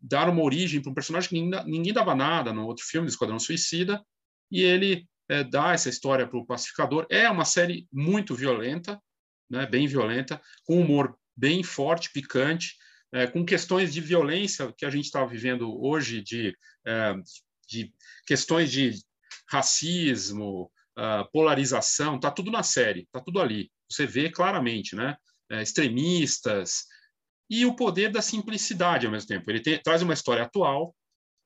dar 0.01 0.29
uma 0.29 0.43
origem 0.43 0.81
para 0.81 0.91
um 0.91 0.93
personagem 0.93 1.29
que 1.29 1.39
ninguém, 1.39 1.63
ninguém, 1.65 1.93
dava 1.93 2.13
nada 2.13 2.51
no 2.51 2.65
outro 2.65 2.83
filme, 2.85 3.07
Esquadrão 3.07 3.39
Suicida, 3.39 4.03
e 4.51 4.61
ele 4.61 5.07
é, 5.29 5.43
dá 5.43 5.71
essa 5.71 5.87
história 5.87 6.27
para 6.27 6.37
o 6.37 6.45
Pacificador. 6.45 7.07
É 7.09 7.29
uma 7.29 7.45
série 7.45 7.87
muito 7.91 8.35
violenta, 8.35 9.01
né, 9.49 9.65
bem 9.65 9.87
violenta, 9.87 10.41
com 10.63 10.79
humor 10.79 11.17
bem 11.35 11.63
forte, 11.63 12.11
picante, 12.11 12.75
é, 13.11 13.25
com 13.25 13.45
questões 13.45 13.93
de 13.93 14.01
violência 14.01 14.73
que 14.77 14.85
a 14.85 14.89
gente 14.89 15.05
está 15.05 15.25
vivendo 15.25 15.81
hoje, 15.81 16.21
de, 16.21 16.55
é, 16.85 17.15
de 17.67 17.93
questões 18.25 18.71
de 18.71 18.93
racismo, 19.49 20.71
uh, 20.97 21.29
polarização, 21.31 22.15
está 22.15 22.29
tudo 22.29 22.51
na 22.51 22.61
série, 22.61 23.01
está 23.01 23.19
tudo 23.19 23.41
ali. 23.41 23.71
Você 23.89 24.05
vê 24.05 24.29
claramente, 24.29 24.95
né? 24.95 25.15
É, 25.51 25.63
extremistas, 25.63 26.85
e 27.49 27.65
o 27.65 27.75
poder 27.75 28.11
da 28.11 28.21
simplicidade 28.21 29.07
ao 29.07 29.11
mesmo 29.11 29.27
tempo. 29.27 29.49
Ele 29.49 29.59
tem, 29.59 29.81
traz 29.81 30.03
uma 30.03 30.13
história 30.13 30.43
atual, 30.43 30.95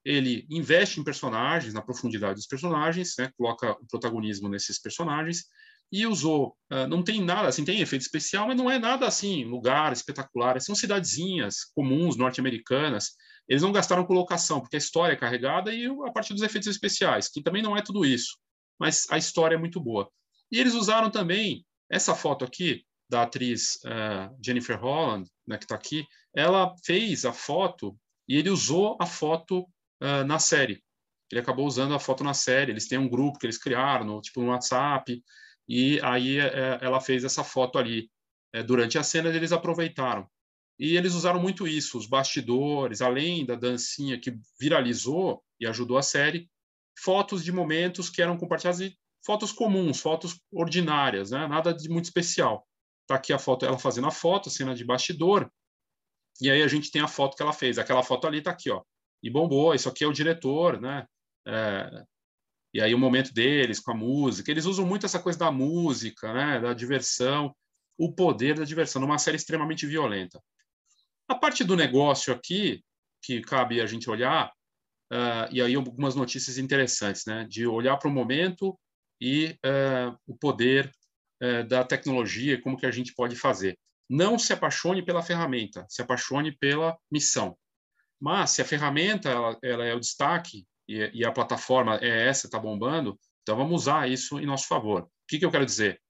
ele 0.03 0.45
investe 0.49 0.99
em 0.99 1.03
personagens, 1.03 1.73
na 1.73 1.81
profundidade 1.81 2.35
dos 2.35 2.47
personagens, 2.47 3.13
né? 3.17 3.31
coloca 3.37 3.71
o 3.71 3.87
protagonismo 3.87 4.49
nesses 4.49 4.77
personagens, 4.77 5.45
e 5.93 6.07
usou, 6.07 6.57
uh, 6.71 6.87
não 6.87 7.03
tem 7.03 7.21
nada, 7.23 7.47
assim, 7.47 7.63
tem 7.63 7.79
efeito 7.79 8.01
especial, 8.01 8.47
mas 8.47 8.57
não 8.57 8.69
é 8.69 8.79
nada 8.79 9.05
assim, 9.05 9.45
lugar 9.45 9.93
espetacular, 9.93 10.59
são 10.59 10.73
cidadezinhas 10.73 11.65
comuns, 11.75 12.17
norte-americanas, 12.17 13.11
eles 13.47 13.61
não 13.61 13.71
gastaram 13.71 14.03
colocação, 14.03 14.59
porque 14.59 14.75
a 14.75 14.79
história 14.79 15.13
é 15.13 15.17
carregada 15.17 15.71
e 15.71 15.85
a 15.85 16.11
partir 16.11 16.33
dos 16.33 16.41
efeitos 16.41 16.67
especiais, 16.67 17.29
que 17.29 17.43
também 17.43 17.61
não 17.61 17.77
é 17.77 17.81
tudo 17.83 18.03
isso, 18.03 18.39
mas 18.79 19.05
a 19.11 19.19
história 19.19 19.53
é 19.53 19.59
muito 19.59 19.79
boa. 19.79 20.09
E 20.51 20.59
eles 20.59 20.73
usaram 20.73 21.11
também 21.11 21.63
essa 21.91 22.15
foto 22.15 22.43
aqui, 22.43 22.83
da 23.07 23.21
atriz 23.21 23.75
uh, 23.85 24.35
Jennifer 24.43 24.79
Holland, 24.79 25.29
né, 25.45 25.59
que 25.59 25.65
está 25.65 25.75
aqui, 25.75 26.07
ela 26.35 26.73
fez 26.83 27.23
a 27.23 27.33
foto 27.33 27.95
e 28.27 28.35
ele 28.35 28.49
usou 28.49 28.97
a 28.99 29.05
foto 29.05 29.59
uh, 30.01 30.23
na 30.25 30.39
série. 30.39 30.81
Ele 31.31 31.41
acabou 31.41 31.67
usando 31.67 31.93
a 31.93 31.99
foto 31.99 32.23
na 32.23 32.33
série. 32.33 32.71
Eles 32.71 32.87
têm 32.87 32.97
um 32.97 33.09
grupo 33.09 33.37
que 33.37 33.45
eles 33.45 33.57
criaram, 33.57 34.05
no, 34.05 34.21
tipo 34.21 34.41
no 34.41 34.47
WhatsApp, 34.47 35.21
e 35.67 35.99
aí 36.01 36.39
uh, 36.39 36.79
ela 36.81 36.99
fez 36.99 37.23
essa 37.23 37.43
foto 37.43 37.77
ali. 37.77 38.09
Eh, 38.53 38.63
durante 38.63 38.97
a 38.97 39.03
cena, 39.03 39.29
eles 39.29 39.51
aproveitaram. 39.51 40.27
E 40.77 40.95
eles 40.97 41.13
usaram 41.13 41.39
muito 41.39 41.67
isso, 41.67 41.97
os 41.97 42.07
bastidores, 42.07 43.01
além 43.01 43.45
da 43.45 43.55
dancinha 43.55 44.19
que 44.19 44.35
viralizou 44.59 45.43
e 45.59 45.67
ajudou 45.67 45.97
a 45.97 46.01
série, 46.03 46.49
fotos 46.99 47.43
de 47.43 47.51
momentos 47.51 48.09
que 48.09 48.21
eram 48.21 48.37
compartilhadas 48.37 48.81
e 48.81 48.97
fotos 49.25 49.51
comuns, 49.51 49.99
fotos 49.99 50.39
ordinárias, 50.51 51.31
né? 51.31 51.47
nada 51.47 51.73
de 51.73 51.89
muito 51.89 52.05
especial. 52.05 52.67
Tá 53.07 53.15
aqui 53.15 53.33
a 53.33 53.39
foto, 53.39 53.65
ela 53.65 53.77
fazendo 53.77 54.07
a 54.07 54.11
foto, 54.11 54.49
cena 54.49 54.73
de 54.75 54.83
bastidor. 54.83 55.49
E 56.41 56.49
aí 56.49 56.61
a 56.61 56.67
gente 56.67 56.91
tem 56.91 57.01
a 57.01 57.07
foto 57.07 57.35
que 57.35 57.43
ela 57.43 57.53
fez. 57.53 57.77
Aquela 57.77 58.03
foto 58.03 58.27
ali 58.27 58.41
tá 58.41 58.51
aqui, 58.51 58.71
ó. 58.71 58.81
E 59.21 59.29
bombou. 59.29 59.73
Isso 59.73 59.89
aqui 59.89 60.03
é 60.03 60.07
o 60.07 60.13
diretor, 60.13 60.81
né? 60.81 61.05
É, 61.47 62.03
e 62.73 62.81
aí 62.81 62.93
o 62.93 62.99
momento 62.99 63.33
deles 63.33 63.79
com 63.79 63.91
a 63.91 63.95
música. 63.95 64.49
Eles 64.49 64.65
usam 64.65 64.85
muito 64.85 65.05
essa 65.05 65.19
coisa 65.19 65.37
da 65.37 65.51
música, 65.51 66.33
né? 66.33 66.59
Da 66.59 66.73
diversão, 66.73 67.55
o 67.97 68.11
poder 68.13 68.57
da 68.57 68.63
diversão 68.63 69.01
numa 69.01 69.19
série 69.19 69.37
extremamente 69.37 69.85
violenta. 69.85 70.41
A 71.27 71.35
parte 71.35 71.63
do 71.63 71.75
negócio 71.75 72.33
aqui, 72.33 72.83
que 73.21 73.41
cabe 73.41 73.79
a 73.79 73.85
gente 73.85 74.09
olhar, 74.09 74.51
uh, 75.11 75.47
e 75.51 75.61
aí 75.61 75.75
algumas 75.75 76.15
notícias 76.15 76.57
interessantes, 76.57 77.25
né? 77.25 77.45
De 77.47 77.67
olhar 77.67 77.97
para 77.97 78.09
o 78.09 78.11
momento 78.13 78.77
e 79.21 79.55
uh, 79.65 80.17
o 80.25 80.35
poder 80.35 80.91
é, 81.43 81.61
da 81.61 81.83
tecnologia 81.83 82.61
como 82.61 82.77
que 82.77 82.85
a 82.85 82.91
gente 82.91 83.13
pode 83.13 83.35
fazer. 83.35 83.77
Não 84.09 84.39
se 84.39 84.53
apaixone 84.53 85.03
pela 85.03 85.21
ferramenta, 85.21 85.85
se 85.89 86.01
apaixone 86.01 86.55
pela 86.57 86.97
missão. 87.11 87.57
Mas 88.19 88.51
se 88.51 88.61
a 88.61 88.65
ferramenta 88.65 89.29
ela, 89.29 89.57
ela 89.61 89.85
é 89.85 89.93
o 89.93 89.99
destaque 89.99 90.65
e, 90.87 91.11
e, 91.13 91.25
a 91.25 91.31
plataforma 91.31 91.97
é 92.01 92.27
essa, 92.27 92.47
está 92.47 92.59
bombando, 92.59 93.17
então 93.41 93.55
vamos 93.55 93.83
usar 93.83 94.09
isso 94.09 94.39
em 94.39 94.45
nosso 94.45 94.67
favor. 94.67 95.03
O 95.03 95.09
que, 95.27 95.39
que 95.39 95.45
eu 95.45 95.51
quero 95.51 95.65
dizer? 95.65 96.01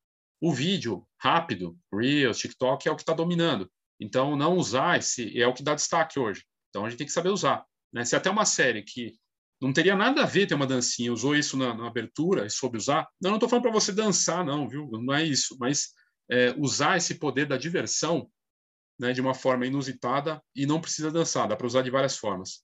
O 0.42 0.54
vídeo 0.54 1.08
rápido, 1.20 1.78
Reels, 1.94 2.38
TikTok, 2.40 2.88
é 2.88 2.92
o 2.92 2.96
que 2.96 3.02
está 3.02 3.14
dominando. 3.14 3.72
Então, 4.00 4.36
não 4.36 4.58
usar 4.58 4.98
esse 4.98 5.40
é 5.40 5.48
o 5.48 5.54
que 5.54 5.64
dá 5.64 5.76
destaque 5.76 6.20
hoje. 6.20 6.44
Então, 6.70 6.86
a 6.86 6.90
gente 6.90 6.98
tem 6.98 7.08
que 7.08 7.14
saber 7.14 7.30
usar. 7.30 7.64
Né? 7.94 8.04
Se 8.04 8.16
até 8.16 8.30
uma 8.30 8.46
série 8.46 8.84
que 8.84 9.14
não 9.64 9.72
teria 9.72 9.96
nada 9.96 10.24
a 10.24 10.26
ver 10.26 10.46
ter 10.46 10.56
uma 10.56 10.68
dancinha. 10.68 11.14
Usou 11.14 11.36
isso 11.36 11.56
na, 11.56 11.74
na 11.74 11.88
abertura 11.88 12.46
e 12.46 12.50
soube 12.50 12.78
usar. 12.78 13.08
Não, 13.22 13.32
não 13.32 13.38
estou 13.38 13.48
falando 13.48 13.64
para 13.64 13.72
você 13.72 13.94
dançar, 13.94 14.44
não, 14.44 14.68
viu? 14.68 14.90
Não 14.92 15.14
é 15.14 15.24
isso. 15.24 15.56
Mas 15.58 15.94
é, 16.30 16.54
usar 16.58 16.98
esse 16.98 17.16
poder 17.16 17.46
da 17.46 17.58
diversão 17.58 18.30
né, 19.00 19.14
de 19.14 19.22
uma 19.22 19.34
forma 19.34 19.66
inusitada 19.66 20.42
e 20.54 20.66
não 20.66 20.82
precisa 20.82 21.10
dançar. 21.10 21.48
Dá 21.48 21.56
para 21.56 21.68
usar 21.68 21.82
de 21.82 21.90
várias 21.90 22.18
formas. 22.18 22.64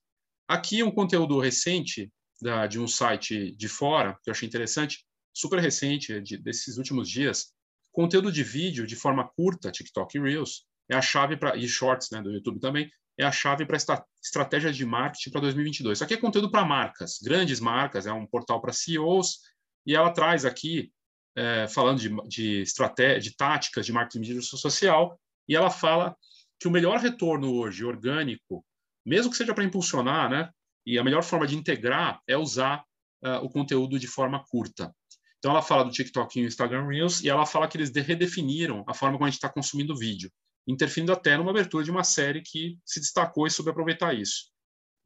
Aqui 0.49 0.81
um 0.81 0.89
conteúdo 0.89 1.39
recente 1.39 2.11
da, 2.41 2.65
de 2.65 2.79
um 2.79 2.87
site 2.87 3.51
de 3.51 3.69
fora 3.69 4.17
que 4.23 4.31
eu 4.31 4.31
achei 4.31 4.47
interessante, 4.47 5.05
super 5.31 5.59
recente, 5.59 6.19
de, 6.21 6.37
desses 6.37 6.79
últimos 6.79 7.07
dias. 7.07 7.53
Conteúdo 7.91 8.31
de 8.31 8.43
vídeo 8.43 8.87
de 8.87 8.95
forma 8.95 9.29
curta, 9.29 9.71
TikTok 9.71 10.17
e 10.17 10.19
Reels, 10.19 10.65
é 10.89 10.95
a 10.95 11.03
chave 11.03 11.37
para 11.37 11.55
e 11.55 11.67
Shorts, 11.67 12.09
né, 12.11 12.19
do 12.19 12.31
YouTube 12.33 12.59
também, 12.59 12.89
é 13.15 13.23
a 13.23 13.31
chave 13.31 13.63
para 13.63 13.75
esta 13.75 14.03
estratégia 14.23 14.73
de 14.73 14.83
marketing 14.83 15.29
para 15.29 15.41
2022. 15.41 15.99
Isso 15.99 16.03
aqui 16.03 16.15
é 16.15 16.17
conteúdo 16.17 16.49
para 16.49 16.65
marcas, 16.65 17.19
grandes 17.21 17.59
marcas, 17.59 18.07
é 18.07 18.11
um 18.11 18.25
portal 18.25 18.59
para 18.59 18.73
CEOs, 18.73 19.41
e 19.85 19.95
ela 19.95 20.09
traz 20.09 20.45
aqui, 20.45 20.91
é, 21.35 21.67
falando 21.67 21.99
de, 21.99 22.09
de 22.27 22.61
estratégia, 22.63 23.19
de 23.19 23.35
táticas 23.35 23.85
de 23.85 23.93
marketing 23.93 24.21
de 24.21 24.33
mídia 24.33 24.41
social, 24.41 25.21
e 25.47 25.55
ela 25.55 25.69
fala 25.69 26.17
que 26.59 26.67
o 26.67 26.71
melhor 26.71 26.99
retorno 26.99 27.53
hoje, 27.53 27.85
orgânico, 27.85 28.65
mesmo 29.09 29.31
que 29.31 29.37
seja 29.37 29.53
para 29.53 29.63
impulsionar, 29.63 30.29
né, 30.29 30.49
e 30.85 30.97
a 30.97 31.03
melhor 31.03 31.23
forma 31.23 31.45
de 31.45 31.55
integrar 31.55 32.21
é 32.27 32.37
usar 32.37 32.83
uh, 33.23 33.43
o 33.43 33.49
conteúdo 33.49 33.99
de 33.99 34.07
forma 34.07 34.43
curta. 34.49 34.93
Então, 35.37 35.51
ela 35.51 35.61
fala 35.61 35.83
do 35.83 35.91
TikTok 35.91 36.39
e 36.39 36.45
Instagram 36.45 36.87
Reels, 36.87 37.21
e 37.21 37.29
ela 37.29 37.45
fala 37.45 37.67
que 37.67 37.77
eles 37.77 37.91
redefiniram 37.95 38.83
a 38.87 38.93
forma 38.93 39.17
como 39.17 39.25
a 39.25 39.29
gente 39.29 39.37
está 39.37 39.49
consumindo 39.49 39.97
vídeo 39.97 40.31
interferindo 40.69 41.11
até 41.11 41.35
numa 41.35 41.49
abertura 41.49 41.83
de 41.83 41.89
uma 41.89 42.03
série 42.03 42.41
que 42.41 42.77
se 42.85 42.99
destacou 42.99 43.47
e 43.47 43.51
soube 43.51 43.71
aproveitar 43.71 44.13
isso. 44.13 44.51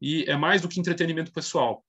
E 0.01 0.25
é 0.29 0.35
mais 0.35 0.61
do 0.61 0.67
que 0.67 0.79
entretenimento 0.79 1.31
pessoal. 1.31 1.83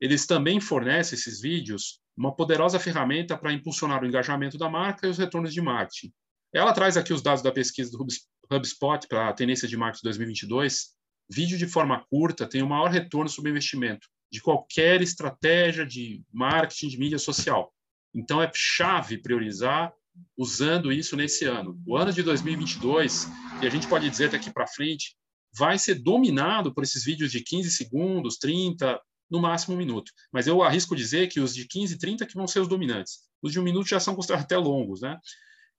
Eles 0.00 0.26
também 0.26 0.60
fornecem 0.60 1.16
esses 1.16 1.40
vídeos 1.40 2.00
uma 2.16 2.34
poderosa 2.34 2.78
ferramenta 2.78 3.36
para 3.36 3.52
impulsionar 3.52 4.02
o 4.02 4.06
engajamento 4.06 4.56
da 4.56 4.68
marca 4.68 5.06
e 5.06 5.10
os 5.10 5.18
retornos 5.18 5.52
de 5.52 5.60
marketing. 5.60 6.12
Ela 6.54 6.72
traz 6.72 6.96
aqui 6.96 7.12
os 7.12 7.22
dados 7.22 7.42
da 7.42 7.52
pesquisa 7.52 7.90
do 7.90 8.06
HubSpot 8.50 9.06
para 9.08 9.28
a 9.28 9.32
tendência 9.32 9.68
de 9.68 9.76
marketing 9.76 10.04
2022. 10.04 10.94
Vídeo 11.30 11.56
de 11.56 11.66
forma 11.66 12.04
curta 12.10 12.46
tem 12.46 12.62
o 12.62 12.68
maior 12.68 12.90
retorno 12.90 13.28
sobre 13.28 13.50
investimento 13.50 14.06
de 14.30 14.40
qualquer 14.40 15.02
estratégia 15.02 15.84
de 15.84 16.22
marketing 16.32 16.88
de 16.88 16.98
mídia 16.98 17.18
social. 17.18 17.72
Então 18.14 18.42
é 18.42 18.50
chave 18.54 19.18
priorizar 19.18 19.92
usando 20.36 20.92
isso 20.92 21.16
nesse 21.16 21.44
ano. 21.44 21.80
O 21.86 21.96
ano 21.96 22.12
de 22.12 22.22
2022, 22.22 23.28
e 23.62 23.66
a 23.66 23.70
gente 23.70 23.86
pode 23.86 24.08
dizer 24.08 24.30
daqui 24.30 24.50
para 24.50 24.66
frente, 24.66 25.16
vai 25.54 25.78
ser 25.78 25.96
dominado 25.96 26.72
por 26.74 26.82
esses 26.82 27.04
vídeos 27.04 27.30
de 27.30 27.42
15 27.42 27.70
segundos, 27.70 28.36
30, 28.38 29.00
no 29.30 29.40
máximo 29.40 29.74
um 29.74 29.78
minuto. 29.78 30.12
Mas 30.32 30.46
eu 30.46 30.62
arrisco 30.62 30.96
dizer 30.96 31.28
que 31.28 31.40
os 31.40 31.54
de 31.54 31.66
15 31.66 31.94
e 31.94 31.98
30 31.98 32.26
que 32.26 32.34
vão 32.34 32.46
ser 32.46 32.60
os 32.60 32.68
dominantes. 32.68 33.20
Os 33.42 33.52
de 33.52 33.60
um 33.60 33.62
minuto 33.62 33.88
já 33.88 34.00
são 34.00 34.16
até 34.30 34.56
longos, 34.56 35.00
né? 35.02 35.18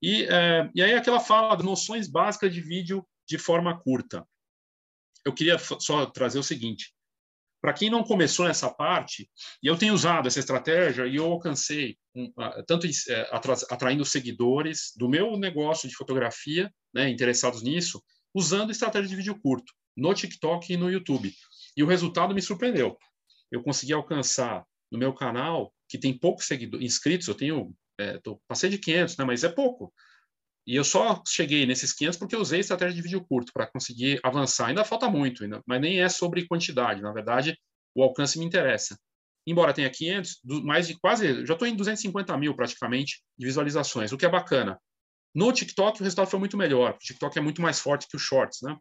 E, 0.02 0.24
é, 0.24 0.70
e 0.74 0.82
aí 0.82 0.94
aquela 0.94 1.20
fala 1.20 1.56
de 1.56 1.64
noções 1.64 2.08
básicas 2.08 2.52
de 2.52 2.60
vídeo 2.60 3.06
de 3.26 3.38
forma 3.38 3.80
curta. 3.80 4.26
Eu 5.24 5.32
queria 5.32 5.58
só 5.58 6.06
trazer 6.06 6.38
o 6.38 6.42
seguinte, 6.42 6.92
para 7.64 7.72
quem 7.72 7.88
não 7.88 8.04
começou 8.04 8.46
nessa 8.46 8.68
parte, 8.68 9.26
e 9.62 9.66
eu 9.66 9.74
tenho 9.74 9.94
usado 9.94 10.28
essa 10.28 10.38
estratégia 10.38 11.06
e 11.06 11.16
eu 11.16 11.24
alcancei 11.24 11.96
um, 12.14 12.30
tanto 12.66 12.86
é, 12.86 13.30
atraindo 13.70 14.04
seguidores 14.04 14.92
do 14.94 15.08
meu 15.08 15.34
negócio 15.38 15.88
de 15.88 15.96
fotografia, 15.96 16.70
né, 16.92 17.08
interessados 17.08 17.62
nisso, 17.62 18.04
usando 18.34 18.70
estratégia 18.70 19.08
de 19.08 19.16
vídeo 19.16 19.40
curto 19.40 19.72
no 19.96 20.12
TikTok 20.12 20.70
e 20.70 20.76
no 20.76 20.90
YouTube. 20.90 21.32
E 21.74 21.82
o 21.82 21.86
resultado 21.86 22.34
me 22.34 22.42
surpreendeu. 22.42 22.98
Eu 23.50 23.62
consegui 23.62 23.94
alcançar 23.94 24.62
no 24.92 24.98
meu 24.98 25.14
canal, 25.14 25.72
que 25.88 25.96
tem 25.96 26.12
poucos 26.12 26.50
inscritos, 26.50 27.28
eu 27.28 27.34
tenho, 27.34 27.74
é, 27.98 28.18
tô, 28.18 28.38
passei 28.46 28.68
de 28.68 28.76
500, 28.76 29.16
né, 29.16 29.24
mas 29.24 29.42
é 29.42 29.48
pouco. 29.48 29.90
E 30.66 30.76
eu 30.76 30.84
só 30.84 31.22
cheguei 31.26 31.66
nesses 31.66 31.92
500 31.92 32.18
porque 32.18 32.36
usei 32.36 32.60
estratégia 32.60 32.94
de 32.94 33.02
vídeo 33.02 33.24
curto 33.24 33.52
para 33.52 33.66
conseguir 33.66 34.18
avançar. 34.22 34.68
Ainda 34.68 34.84
falta 34.84 35.08
muito, 35.10 35.44
ainda, 35.44 35.62
mas 35.66 35.80
nem 35.80 36.00
é 36.00 36.08
sobre 36.08 36.46
quantidade. 36.46 37.02
Na 37.02 37.12
verdade, 37.12 37.58
o 37.94 38.02
alcance 38.02 38.38
me 38.38 38.44
interessa. 38.44 38.98
Embora 39.46 39.74
tenha 39.74 39.90
500, 39.90 40.40
mais 40.64 40.86
de 40.86 40.98
quase, 40.98 41.44
já 41.44 41.52
estou 41.52 41.68
em 41.68 41.76
250 41.76 42.36
mil 42.38 42.56
praticamente 42.56 43.22
de 43.36 43.46
visualizações, 43.46 44.10
o 44.10 44.16
que 44.16 44.24
é 44.24 44.28
bacana. 44.28 44.80
No 45.34 45.52
TikTok 45.52 46.00
o 46.00 46.02
resultado 46.02 46.30
foi 46.30 46.38
muito 46.38 46.56
melhor. 46.56 46.94
O 46.94 46.98
TikTok 46.98 47.38
é 47.38 47.42
muito 47.42 47.60
mais 47.60 47.78
forte 47.78 48.06
que 48.08 48.16
o 48.16 48.18
Shorts, 48.18 48.62
né? 48.62 48.76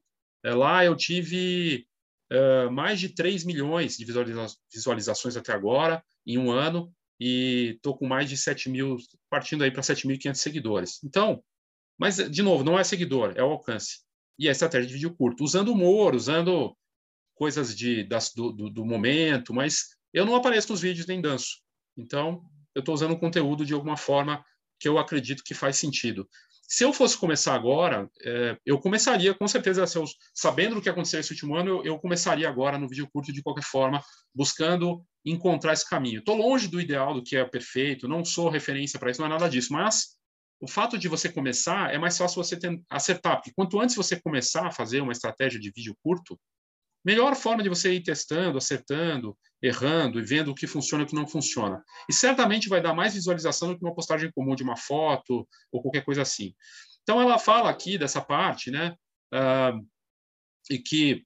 É, 0.46 0.54
lá 0.54 0.86
eu 0.86 0.96
tive 0.96 1.86
uh, 2.32 2.72
mais 2.72 3.00
de 3.00 3.10
3 3.10 3.44
milhões 3.44 3.98
de 3.98 4.06
visualiza 4.06 4.48
visualizações 4.72 5.36
até 5.36 5.52
agora, 5.52 6.04
em 6.25 6.38
um 6.38 6.52
ano, 6.52 6.94
e 7.20 7.74
estou 7.75 7.98
com 7.98 8.06
mais 8.06 8.30
de 8.30 8.38
7 8.38 8.70
mil, 8.70 8.98
partindo 9.30 9.63
aí 9.63 9.72
para 9.72 9.82
7.500 9.82 10.36
seguidores. 10.36 11.04
Então, 11.04 11.44
mas, 11.97 12.17
de 12.17 12.41
novo, 12.41 12.63
não 12.63 12.77
é 12.77 12.83
seguidor, 12.83 13.33
é 13.35 13.43
o 13.43 13.51
alcance. 13.51 14.00
E 14.38 14.47
é 14.47 14.51
estratégia 14.51 14.88
de 14.88 14.93
vídeo 14.93 15.15
curto, 15.15 15.43
usando 15.43 15.71
humor, 15.71 16.15
usando 16.15 16.75
coisas 17.35 17.75
de, 17.75 18.03
das, 18.03 18.31
do, 18.33 18.51
do, 18.51 18.69
do, 18.69 18.85
momento, 18.85 19.53
mas 19.53 19.95
eu 20.13 20.25
não 20.25 20.35
apareço 20.35 20.71
nos 20.71 20.81
vídeos 20.81 21.07
nem 21.07 21.21
danço. 21.21 21.62
Então, 21.97 22.43
eu 22.75 22.79
estou 22.79 22.93
usando 22.93 23.17
conteúdo 23.17 23.65
de 23.65 23.73
alguma 23.73 23.97
forma 23.97 24.43
que 24.79 24.88
eu 24.88 24.97
acredito 24.97 25.43
que 25.43 25.53
faz 25.53 25.77
sentido. 25.77 26.27
Se 26.67 26.83
eu 26.83 26.91
fosse 26.91 27.17
começar 27.17 27.53
agora, 27.53 28.09
é, 28.21 28.57
eu 28.65 28.79
começaria, 28.79 29.33
com 29.33 29.47
certeza, 29.47 29.85
eu, 29.95 30.05
sabendo 30.33 30.77
o 30.77 30.81
que 30.81 30.89
aconteceu 30.89 31.19
esse 31.19 31.31
último 31.31 31.55
ano, 31.55 31.69
eu, 31.69 31.83
eu, 31.83 32.00
começaria 32.00 32.50
agora 32.50 32.77
no 32.77 32.88
vídeo 32.88 33.07
curto 33.12 33.31
de 33.31 33.43
qualquer 33.43 33.63
forma, 33.63 34.01
buscando 34.33 35.05
encontrar 35.23 35.73
esse 35.73 35.88
caminho. 35.88 36.19
Estou 36.19 36.35
longe 36.35 36.67
do 36.67 36.81
ideal, 36.81 37.13
do 37.13 37.23
que 37.23 37.35
é 37.35 37.45
perfeito, 37.45 38.07
não 38.07 38.25
sou 38.25 38.50
referência 38.50 38.97
para 38.97 39.12
isso, 39.12 39.21
não 39.21 39.27
é 39.27 39.29
nada 39.29 39.50
disso, 39.50 39.71
mas 39.71 40.17
o 40.63 40.67
fato 40.67 40.98
de 40.98 41.10
você 41.10 41.27
começar 41.27 41.93
é 41.93 41.98
mais 41.98 42.17
fácil 42.17 42.41
você 42.41 42.58
acertar, 42.89 43.36
porque 43.36 43.51
quanto 43.53 43.82
antes 43.82 43.98
você 43.98 44.17
começar 44.17 44.67
a 44.67 44.72
fazer 44.72 45.01
uma 45.01 45.12
estratégia 45.12 45.60
de 45.60 45.70
vídeo 45.70 45.93
curto, 46.01 46.39
melhor 47.03 47.36
forma 47.36 47.62
de 47.62 47.67
você 47.67 47.91
ir 47.91 48.01
testando, 48.01 48.58
acertando, 48.58 49.38
errando 49.62 50.20
e 50.20 50.24
vendo 50.24 50.51
o 50.51 50.55
que 50.55 50.65
funciona 50.65 51.03
e 51.03 51.05
o 51.05 51.10
que 51.10 51.15
não 51.15 51.27
funciona. 51.27 51.84
E 52.10 52.13
certamente 52.13 52.70
vai 52.70 52.82
dar 52.82 52.93
mais 52.93 53.13
visualização 53.13 53.74
do 53.74 53.77
que 53.77 53.84
uma 53.84 53.93
postagem 53.93 54.32
comum 54.32 54.55
de 54.55 54.63
uma 54.63 54.77
foto 54.77 55.46
ou 55.70 55.82
qualquer 55.82 56.05
coisa 56.05 56.22
assim. 56.22 56.55
Então, 57.02 57.19
ela 57.19 57.38
fala 57.38 57.69
aqui 57.69 57.97
dessa 57.97 58.21
parte, 58.21 58.71
né? 58.71 58.95
Uh, 59.34 59.86
e 60.69 60.80
que, 60.80 61.26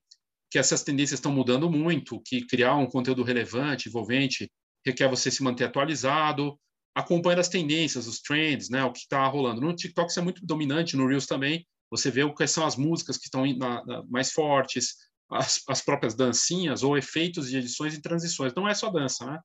que 0.50 0.58
essas 0.58 0.82
tendências 0.82 1.18
estão 1.18 1.30
mudando 1.30 1.70
muito, 1.70 2.20
que 2.22 2.44
criar 2.44 2.74
um 2.74 2.86
conteúdo 2.86 3.22
relevante, 3.22 3.88
envolvente, 3.88 4.50
requer 4.84 5.08
você 5.08 5.30
se 5.30 5.44
manter 5.44 5.66
atualizado, 5.66 6.58
acompanhando 6.98 7.38
as 7.38 7.48
tendências, 7.48 8.08
os 8.08 8.20
trends, 8.20 8.68
né, 8.68 8.82
o 8.84 8.92
que 8.92 8.98
está 8.98 9.24
rolando. 9.28 9.60
No 9.60 9.74
TikTok 9.74 10.10
isso 10.10 10.18
é 10.18 10.22
muito 10.22 10.44
dominante, 10.44 10.96
no 10.96 11.06
Reels 11.06 11.26
também. 11.26 11.64
Você 11.92 12.10
vê 12.10 12.28
que 12.34 12.46
são 12.48 12.66
as 12.66 12.74
músicas 12.74 13.16
que 13.16 13.26
estão 13.26 13.46
na, 13.56 13.84
na, 13.84 14.02
mais 14.06 14.32
fortes, 14.32 14.96
as, 15.30 15.62
as, 15.68 15.80
próprias 15.80 16.16
dancinhas 16.16 16.82
ou 16.82 16.98
efeitos 16.98 17.48
de 17.48 17.56
edições 17.56 17.94
e 17.94 18.02
transições. 18.02 18.52
Não 18.52 18.68
é 18.68 18.74
só 18.74 18.90
dança, 18.90 19.24
né? 19.24 19.38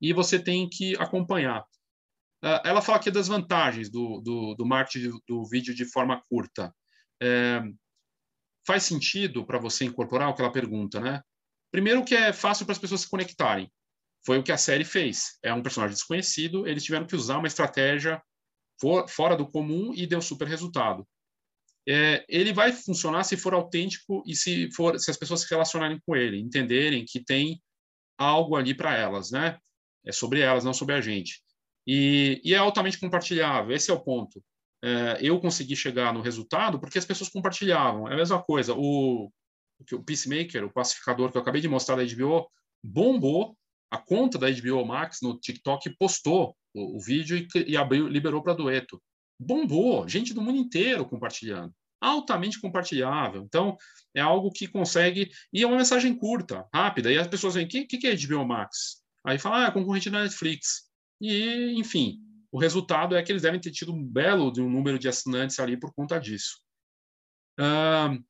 E 0.00 0.12
você 0.12 0.38
tem 0.38 0.68
que 0.68 0.94
acompanhar. 0.96 1.62
Uh, 2.44 2.62
ela 2.64 2.80
fala 2.80 2.98
aqui 2.98 3.10
das 3.10 3.26
vantagens 3.26 3.90
do, 3.90 4.20
do, 4.20 4.54
do 4.54 4.64
marketing 4.64 5.08
do, 5.08 5.22
do, 5.26 5.48
vídeo 5.48 5.74
de 5.74 5.84
forma 5.84 6.22
curta. 6.28 6.72
É, 7.20 7.60
faz 8.64 8.84
sentido 8.84 9.44
para 9.44 9.58
você 9.58 9.84
incorporar 9.84 10.28
o 10.28 10.34
que 10.34 10.42
ela 10.42 10.52
pergunta, 10.52 11.00
né? 11.00 11.20
Primeiro 11.72 12.04
que 12.04 12.14
é 12.14 12.32
fácil 12.32 12.64
para 12.64 12.72
as 12.72 12.78
pessoas 12.78 13.00
se 13.00 13.10
conectarem. 13.10 13.68
Foi 14.24 14.38
o 14.38 14.42
que 14.42 14.52
a 14.52 14.56
série 14.56 14.84
fez. 14.84 15.38
É 15.42 15.52
um 15.52 15.62
personagem 15.62 15.94
desconhecido, 15.94 16.66
eles 16.66 16.84
tiveram 16.84 17.06
que 17.06 17.16
usar 17.16 17.38
uma 17.38 17.46
estratégia 17.46 18.22
for, 18.80 19.08
fora 19.08 19.36
do 19.36 19.46
comum 19.46 19.92
e 19.94 20.06
deu 20.06 20.20
super 20.20 20.48
resultado. 20.48 21.06
É, 21.86 22.24
ele 22.28 22.52
vai 22.52 22.72
funcionar 22.72 23.24
se 23.24 23.36
for 23.36 23.52
autêntico 23.52 24.22
e 24.26 24.34
se 24.34 24.70
for 24.72 24.98
se 24.98 25.10
as 25.10 25.16
pessoas 25.18 25.42
se 25.42 25.50
relacionarem 25.50 26.00
com 26.06 26.16
ele, 26.16 26.40
entenderem 26.40 27.04
que 27.04 27.22
tem 27.22 27.62
algo 28.16 28.56
ali 28.56 28.74
para 28.74 28.96
elas, 28.96 29.30
né? 29.30 29.58
É 30.04 30.12
sobre 30.12 30.40
elas, 30.40 30.64
não 30.64 30.72
sobre 30.72 30.94
a 30.94 31.00
gente. 31.00 31.42
E, 31.86 32.40
e 32.42 32.54
é 32.54 32.56
altamente 32.56 32.98
compartilhável. 32.98 33.74
Esse 33.74 33.90
é 33.90 33.94
o 33.94 34.00
ponto. 34.00 34.42
É, 34.82 35.18
eu 35.20 35.38
consegui 35.40 35.76
chegar 35.76 36.12
no 36.12 36.22
resultado 36.22 36.78
porque 36.78 36.98
as 36.98 37.04
pessoas 37.04 37.30
compartilhavam. 37.30 38.08
É 38.08 38.14
a 38.14 38.16
mesma 38.16 38.42
coisa. 38.42 38.74
O, 38.74 39.30
o 39.92 40.02
Peacemaker, 40.02 40.64
o 40.64 40.72
pacificador 40.72 41.30
que 41.30 41.36
eu 41.36 41.42
acabei 41.42 41.60
de 41.60 41.68
mostrar 41.68 41.96
da 41.96 42.04
HBO, 42.04 42.50
bombou 42.82 43.56
a 43.90 43.98
conta 43.98 44.38
da 44.38 44.50
HBO 44.50 44.84
Max 44.84 45.20
no 45.22 45.38
TikTok 45.38 45.96
postou 45.98 46.56
o, 46.74 46.96
o 46.96 47.00
vídeo 47.00 47.36
e, 47.36 47.48
e 47.68 47.76
abriu, 47.76 48.08
liberou 48.08 48.42
para 48.42 48.54
dueto. 48.54 49.00
Bombou, 49.38 50.08
gente 50.08 50.32
do 50.32 50.42
mundo 50.42 50.58
inteiro 50.58 51.06
compartilhando. 51.06 51.72
Altamente 52.00 52.60
compartilhável. 52.60 53.42
Então, 53.42 53.76
é 54.14 54.20
algo 54.20 54.50
que 54.50 54.68
consegue. 54.68 55.30
E 55.52 55.62
é 55.62 55.66
uma 55.66 55.76
mensagem 55.76 56.14
curta, 56.14 56.66
rápida. 56.72 57.10
E 57.10 57.18
as 57.18 57.26
pessoas 57.26 57.54
veem: 57.54 57.66
o 57.66 57.68
que, 57.68 57.86
que 57.86 58.06
é 58.06 58.16
HBO 58.16 58.44
Max? 58.44 59.02
Aí 59.24 59.38
fala: 59.38 59.64
ah, 59.64 59.68
é 59.68 59.70
concorrente 59.70 60.10
da 60.10 60.22
Netflix. 60.22 60.90
E, 61.20 61.72
enfim, 61.78 62.18
o 62.52 62.58
resultado 62.58 63.16
é 63.16 63.22
que 63.22 63.32
eles 63.32 63.42
devem 63.42 63.60
ter 63.60 63.70
tido 63.70 63.92
um 63.92 64.04
belo 64.04 64.52
de 64.52 64.60
um 64.60 64.70
número 64.70 64.98
de 64.98 65.08
assinantes 65.08 65.58
ali 65.58 65.76
por 65.76 65.92
conta 65.94 66.18
disso. 66.18 66.60
Uh, 67.58 68.22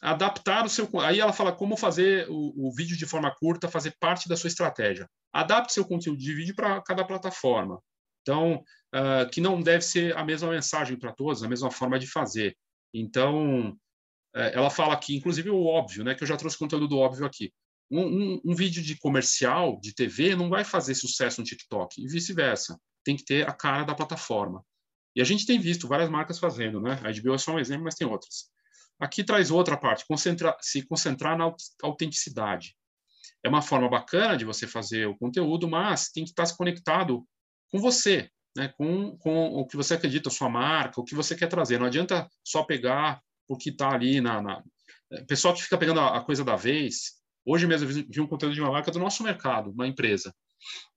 adaptar 0.00 0.64
o 0.64 0.68
seu. 0.68 0.88
Aí 1.00 1.20
ela 1.20 1.32
fala 1.32 1.52
como 1.52 1.76
fazer 1.76 2.28
o, 2.28 2.68
o, 2.68 2.74
vídeo 2.74 2.96
de 2.96 3.06
forma 3.06 3.34
curta, 3.34 3.68
fazer 3.68 3.94
parte 3.98 4.28
da 4.28 4.36
sua 4.36 4.48
estratégia. 4.48 5.08
Adapte 5.32 5.72
seu 5.72 5.84
conteúdo 5.84 6.18
de 6.18 6.34
vídeo 6.34 6.54
para 6.54 6.80
cada 6.82 7.04
plataforma. 7.04 7.80
Então, 8.22 8.62
uh, 8.94 9.28
que 9.30 9.40
não 9.40 9.60
deve 9.60 9.82
ser 9.82 10.16
a 10.16 10.24
mesma 10.24 10.50
mensagem 10.50 10.98
para 10.98 11.12
todos, 11.12 11.42
a 11.42 11.48
mesma 11.48 11.70
forma 11.70 11.98
de 11.98 12.06
fazer. 12.06 12.56
Então, 12.92 13.70
uh, 13.70 14.50
ela 14.52 14.70
fala 14.70 14.94
aqui, 14.94 15.14
inclusive 15.16 15.50
o 15.50 15.64
óbvio, 15.64 16.04
né, 16.04 16.14
que 16.14 16.22
eu 16.22 16.28
já 16.28 16.36
trouxe 16.36 16.58
conteúdo 16.58 16.88
do 16.88 16.98
óbvio 16.98 17.26
aqui. 17.26 17.52
Um, 17.90 18.00
um, 18.00 18.40
um 18.46 18.54
vídeo 18.54 18.82
de 18.82 18.96
comercial, 18.96 19.78
de 19.80 19.94
TV, 19.94 20.34
não 20.34 20.48
vai 20.48 20.64
fazer 20.64 20.94
sucesso 20.94 21.40
no 21.40 21.46
TikTok, 21.46 22.02
e 22.02 22.08
vice-versa. 22.08 22.78
Tem 23.04 23.16
que 23.16 23.24
ter 23.24 23.46
a 23.46 23.52
cara 23.52 23.84
da 23.84 23.94
plataforma. 23.94 24.64
E 25.14 25.20
a 25.20 25.24
gente 25.24 25.46
tem 25.46 25.60
visto 25.60 25.86
várias 25.86 26.08
marcas 26.08 26.38
fazendo, 26.38 26.80
né? 26.80 27.00
A 27.04 27.12
HBO 27.12 27.34
é 27.34 27.38
só 27.38 27.52
um 27.52 27.58
exemplo, 27.58 27.84
mas 27.84 27.94
tem 27.94 28.06
outras. 28.06 28.50
Aqui 29.00 29.24
traz 29.24 29.50
outra 29.50 29.76
parte, 29.76 30.04
se 30.60 30.86
concentrar 30.86 31.36
na 31.36 31.52
autenticidade. 31.82 32.76
É 33.42 33.48
uma 33.48 33.60
forma 33.60 33.88
bacana 33.88 34.36
de 34.36 34.44
você 34.44 34.66
fazer 34.66 35.06
o 35.06 35.16
conteúdo, 35.16 35.68
mas 35.68 36.08
tem 36.10 36.24
que 36.24 36.30
estar 36.30 36.56
conectado 36.56 37.26
com 37.70 37.78
você, 37.78 38.30
né? 38.56 38.68
com, 38.68 39.16
com 39.18 39.48
o 39.48 39.66
que 39.66 39.76
você 39.76 39.94
acredita, 39.94 40.28
a 40.28 40.32
sua 40.32 40.48
marca, 40.48 41.00
o 41.00 41.04
que 41.04 41.14
você 41.14 41.34
quer 41.34 41.48
trazer. 41.48 41.78
Não 41.78 41.86
adianta 41.86 42.28
só 42.42 42.62
pegar 42.62 43.20
o 43.48 43.56
que 43.56 43.70
está 43.70 43.90
ali 43.90 44.20
na, 44.20 44.40
na... 44.40 44.62
É, 45.12 45.22
pessoal 45.24 45.52
que 45.52 45.62
fica 45.62 45.76
pegando 45.76 46.00
a, 46.00 46.18
a, 46.18 46.24
coisa 46.24 46.44
da 46.44 46.56
vez. 46.56 47.22
Hoje 47.44 47.66
mesmo 47.66 47.88
eu 47.88 48.06
vi 48.08 48.20
um 48.20 48.26
conteúdo 48.26 48.54
de 48.54 48.60
uma 48.60 48.70
marca 48.70 48.90
do 48.90 48.98
nosso 48.98 49.22
mercado, 49.22 49.70
uma 49.70 49.86
empresa 49.86 50.34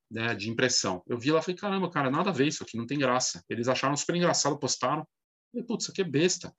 né, 0.09 0.33
de 0.33 0.49
impressão. 0.49 1.03
Eu 1.07 1.17
vi 1.17 1.31
lá 1.31 1.39
e 1.39 1.43
falei, 1.43 1.57
caramba, 1.57 1.89
cara, 1.89 2.09
nada 2.09 2.29
a 2.29 2.33
ver 2.33 2.47
isso 2.47 2.63
aqui, 2.63 2.77
não 2.77 2.85
tem 2.85 2.97
graça. 2.97 3.43
Eles 3.49 3.67
acharam 3.67 3.97
super 3.97 4.15
engraçado, 4.15 4.57
postaram. 4.57 5.01
Eu 5.01 5.05
falei, 5.51 5.67
putz, 5.67 5.83
isso 5.83 5.91
aqui 5.91 6.01
é 6.01 6.05
besta 6.05 6.53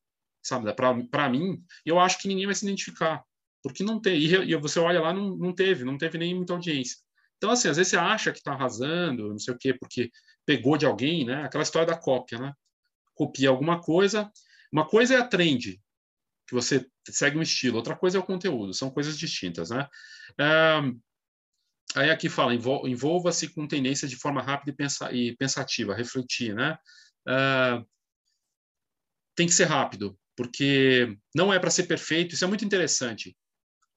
sabe? 0.48 0.72
Para 0.74 1.28
mim, 1.28 1.62
eu 1.84 1.98
acho 1.98 2.18
que 2.18 2.28
ninguém 2.28 2.46
vai 2.46 2.54
se 2.54 2.64
identificar, 2.64 3.22
porque 3.62 3.84
não 3.84 4.00
tem. 4.00 4.18
E, 4.18 4.56
você 4.56 4.80
olha 4.80 5.00
lá, 5.00 5.12
não, 5.12 5.36
não 5.36 5.52
teve, 5.54 5.84
não 5.84 5.98
teve 5.98 6.18
nem 6.18 6.34
muita 6.34 6.52
audiência. 6.52 6.96
Então, 7.36 7.50
assim, 7.50 7.68
às 7.68 7.76
vezes 7.76 7.90
você 7.90 7.96
acha 7.96 8.32
que 8.32 8.38
está 8.38 8.52
arrasando, 8.52 9.28
não 9.28 9.38
sei 9.38 9.54
o 9.54 9.58
quê, 9.58 9.74
porque 9.74 10.10
pegou 10.44 10.76
de 10.76 10.86
alguém, 10.86 11.24
né? 11.24 11.44
Aquela 11.44 11.62
história 11.62 11.86
da 11.86 11.96
cópia, 11.96 12.38
né? 12.38 12.52
Copia 13.14 13.48
alguma 13.50 13.80
coisa. 13.80 14.30
Uma 14.72 14.86
coisa 14.86 15.14
é 15.14 15.18
a 15.18 15.26
trend, 15.26 15.80
que 16.46 16.54
você 16.54 16.86
segue 17.08 17.38
um 17.38 17.42
estilo, 17.42 17.76
outra 17.76 17.94
coisa 17.94 18.16
é 18.16 18.20
o 18.20 18.24
conteúdo, 18.24 18.72
são 18.72 18.90
coisas 18.90 19.18
distintas, 19.18 19.70
né? 19.70 19.86
aí 21.94 22.10
aqui 22.10 22.28
fala, 22.28 22.54
envolva-se 22.54 23.48
com 23.48 23.66
tendência 23.66 24.06
de 24.06 24.16
forma 24.16 24.42
rápida 24.42 24.70
e, 24.70 24.74
pensa, 24.74 25.12
e 25.12 25.36
pensativa, 25.36 25.94
refletir, 25.94 26.54
né? 26.54 26.78
uh, 27.26 27.86
tem 29.34 29.46
que 29.46 29.54
ser 29.54 29.64
rápido, 29.64 30.18
porque 30.38 31.18
não 31.34 31.52
é 31.52 31.58
para 31.58 31.68
ser 31.68 31.88
perfeito. 31.88 32.32
Isso 32.32 32.44
é 32.44 32.46
muito 32.46 32.64
interessante. 32.64 33.36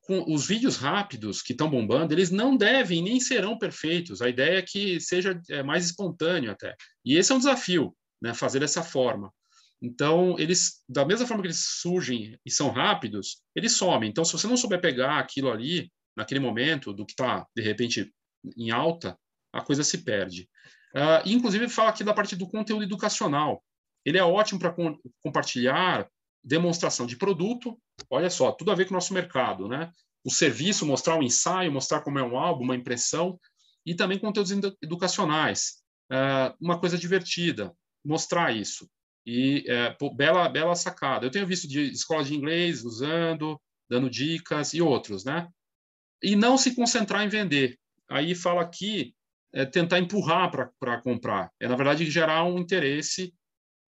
Com 0.02 0.26
os 0.34 0.48
vídeos 0.48 0.76
rápidos 0.76 1.40
que 1.40 1.52
estão 1.52 1.70
bombando, 1.70 2.16
eles 2.16 2.32
não 2.32 2.58
devem 2.58 3.04
nem 3.04 3.20
serão 3.20 3.60
perfeitos. 3.60 4.24
A 4.24 4.28
ideia 4.28 4.58
é 4.58 4.62
que 4.64 5.00
seja 5.00 5.40
é, 5.52 5.62
mais 5.62 5.86
espontâneo 5.86 6.50
até. 6.50 6.76
E 7.06 7.16
esse 7.16 7.32
é 7.32 7.36
um 7.36 7.38
desafio, 7.38 7.96
né? 8.20 8.34
Fazer 8.34 8.60
dessa 8.60 8.82
forma. 8.82 9.32
Então, 9.80 10.36
eles, 10.40 10.84
da 10.90 11.06
mesma 11.06 11.28
forma 11.28 11.44
que 11.44 11.48
eles 11.48 11.64
surgem 11.80 12.36
e 12.44 12.50
são 12.50 12.72
rápidos, 12.72 13.44
eles 13.56 13.74
somem. 13.74 14.10
Então, 14.10 14.26
se 14.26 14.32
você 14.32 14.48
não 14.48 14.58
souber 14.58 14.82
pegar 14.82 15.20
aquilo 15.20 15.52
ali, 15.52 15.92
naquele 16.18 16.40
momento, 16.40 16.92
do 16.92 17.06
que 17.06 17.12
está, 17.12 17.46
de 17.56 17.62
repente, 17.62 18.12
em 18.58 18.72
alta, 18.72 19.16
a 19.54 19.62
coisa 19.62 19.84
se 19.84 20.00
perde. 20.00 20.50
Uh, 20.96 21.22
inclusive, 21.24 21.70
fala 21.70 21.90
aqui 21.90 22.04
da 22.04 22.16
parte 22.16 22.36
do 22.36 22.50
conteúdo 22.50 22.84
educacional. 22.84 23.64
Ele 24.04 24.18
é 24.18 24.24
ótimo 24.24 24.60
para 24.60 24.72
com, 24.72 24.98
compartilhar 25.24 26.10
demonstração 26.44 27.06
de 27.06 27.18
produto. 27.18 27.80
Olha 28.10 28.30
só, 28.30 28.52
tudo 28.52 28.72
a 28.72 28.76
ver 28.76 28.86
com 28.86 28.92
o 28.92 28.96
nosso 28.96 29.14
mercado, 29.14 29.68
né? 29.68 29.92
O 30.24 30.32
serviço, 30.32 30.86
mostrar 30.86 31.16
um 31.16 31.24
ensaio, 31.24 31.72
mostrar 31.72 32.02
como 32.02 32.20
é 32.20 32.24
um 32.24 32.38
álbum, 32.38 32.64
uma 32.64 32.76
impressão, 32.76 33.40
e 33.86 33.96
também 33.96 34.20
conteúdos 34.20 34.52
educacionais. 34.82 35.82
Uh, 36.12 36.54
uma 36.60 36.80
coisa 36.80 36.98
divertida, 36.98 37.74
mostrar 38.06 38.56
isso. 38.56 38.88
E 39.26 39.64
é, 39.68 39.92
pô, 39.92 40.14
bela, 40.14 40.48
bela 40.50 40.76
sacada. 40.76 41.26
Eu 41.26 41.32
tenho 41.32 41.48
visto 41.48 41.68
de 41.68 41.92
escola 41.92 42.24
de 42.24 42.36
inglês 42.36 42.84
usando, 42.84 43.60
dando 43.90 44.10
dicas 44.10 44.74
e 44.74 44.82
outros, 44.82 45.24
né? 45.24 45.48
E 46.22 46.36
não 46.36 46.58
se 46.58 46.76
concentrar 46.76 47.24
em 47.24 47.30
vender. 47.30 47.78
Aí 48.10 48.36
fala 48.36 48.62
aqui 48.62 49.16
é 49.54 49.66
tentar 49.66 50.00
empurrar 50.00 50.50
para 50.80 51.02
comprar. 51.02 51.52
É, 51.60 51.68
na 51.68 51.76
verdade, 51.76 52.10
gerar 52.10 52.46
um 52.46 52.58
interesse. 52.58 53.34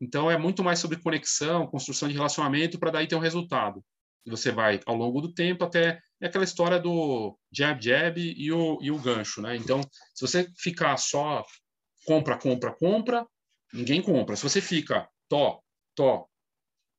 Então, 0.02 0.30
é 0.30 0.38
muito 0.38 0.64
mais 0.64 0.80
sobre 0.80 1.00
conexão, 1.00 1.68
construção 1.68 2.08
de 2.08 2.14
relacionamento, 2.14 2.80
para 2.80 2.92
daí 2.92 3.08
ter 3.08 3.16
um 3.16 3.20
resultado. 3.20 3.84
Você 4.26 4.52
vai, 4.52 4.80
ao 4.86 4.96
longo 4.96 5.22
do 5.22 5.34
tempo, 5.34 5.64
até. 5.64 6.00
É 6.22 6.28
aquela 6.28 6.44
história 6.44 6.80
do 6.80 7.38
jab, 7.52 7.84
jab 7.84 8.20
e 8.20 8.52
o, 8.52 8.80
e 8.82 8.90
o 8.90 9.00
gancho, 9.00 9.42
né? 9.42 9.56
Então, 9.58 9.82
se 10.14 10.26
você 10.26 10.50
ficar 10.58 10.96
só 10.98 11.44
compra, 12.06 12.38
compra, 12.38 12.74
compra, 12.74 13.28
ninguém 13.74 14.02
compra. 14.02 14.36
Se 14.36 14.44
você 14.44 14.62
fica 14.62 15.08
to, 15.30 15.62
to, 15.96 16.26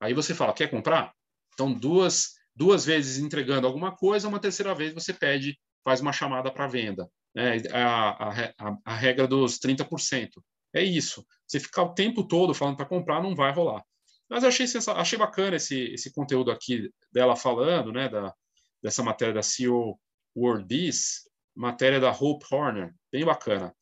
aí 0.00 0.12
você 0.12 0.34
fala, 0.34 0.52
quer 0.52 0.68
comprar? 0.68 1.14
Então, 1.54 1.72
duas, 1.72 2.34
duas 2.54 2.84
vezes 2.84 3.18
entregando 3.18 3.66
alguma 3.66 3.96
coisa, 3.96 4.28
uma 4.28 4.40
terceira 4.40 4.74
vez 4.74 4.92
você 4.92 5.12
pede, 5.14 5.58
faz 5.82 6.00
uma 6.00 6.12
chamada 6.12 6.50
para 6.50 6.66
venda 6.66 7.08
né, 7.34 7.56
a, 7.72 8.28
a, 8.28 8.78
a 8.84 8.94
regra 8.94 9.26
dos 9.26 9.58
30%. 9.58 10.30
É 10.74 10.82
isso. 10.82 11.24
Você 11.46 11.60
ficar 11.60 11.84
o 11.84 11.94
tempo 11.94 12.26
todo 12.26 12.52
falando 12.52 12.76
para 12.76 12.86
comprar, 12.86 13.22
não 13.22 13.34
vai 13.34 13.52
rolar. 13.52 13.84
Mas 14.28 14.42
eu 14.42 14.48
achei, 14.48 14.66
achei 14.96 15.18
bacana 15.18 15.56
esse, 15.56 15.92
esse 15.92 16.12
conteúdo 16.12 16.50
aqui 16.50 16.90
dela 17.12 17.36
falando, 17.36 17.92
né, 17.92 18.08
da, 18.08 18.34
dessa 18.82 19.02
matéria 19.02 19.32
da 19.32 19.42
CEO 19.42 19.98
World 20.36 20.66
This, 20.66 21.28
matéria 21.54 22.00
da 22.00 22.10
Hope 22.10 22.44
Horner, 22.50 22.92
bem 23.12 23.24
bacana. 23.24 23.74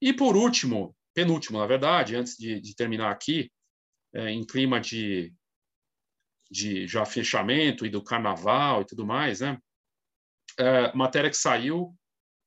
E 0.00 0.12
por 0.12 0.36
último, 0.36 0.96
penúltimo, 1.12 1.58
na 1.58 1.66
verdade, 1.66 2.16
antes 2.16 2.36
de, 2.36 2.60
de 2.60 2.74
terminar 2.74 3.10
aqui, 3.10 3.52
é, 4.14 4.30
em 4.30 4.44
clima 4.44 4.80
de, 4.80 5.34
de 6.50 6.86
já 6.86 7.04
fechamento 7.04 7.84
e 7.84 7.90
do 7.90 8.02
carnaval 8.02 8.82
e 8.82 8.86
tudo 8.86 9.06
mais, 9.06 9.40
né? 9.40 9.58
É, 10.58 10.92
matéria 10.94 11.30
que 11.30 11.36
saiu 11.36 11.94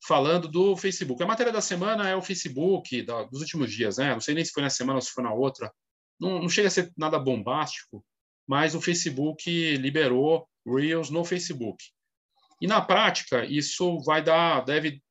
falando 0.05 0.47
do 0.47 0.75
Facebook. 0.75 1.21
A 1.23 1.27
matéria 1.27 1.51
da 1.51 1.61
semana 1.61 2.09
é 2.09 2.15
o 2.15 2.21
Facebook 2.21 3.01
da, 3.03 3.23
dos 3.23 3.41
últimos 3.41 3.71
dias, 3.71 3.97
né? 3.97 4.11
Não 4.11 4.19
sei 4.19 4.35
nem 4.35 4.43
se 4.43 4.51
foi 4.51 4.63
na 4.63 4.69
semana 4.69 4.97
ou 4.97 5.01
se 5.01 5.11
foi 5.11 5.23
na 5.23 5.33
outra. 5.33 5.71
Não, 6.19 6.39
não 6.39 6.49
chega 6.49 6.67
a 6.67 6.71
ser 6.71 6.91
nada 6.97 7.17
bombástico, 7.17 8.05
mas 8.47 8.75
o 8.75 8.81
Facebook 8.81 9.77
liberou 9.77 10.47
Reels 10.65 11.09
no 11.09 11.23
Facebook. 11.23 11.83
E 12.61 12.67
na 12.67 12.81
prática, 12.81 13.45
isso 13.45 13.99
vai 13.99 14.23
dar, 14.23 14.61
deve, 14.61 15.01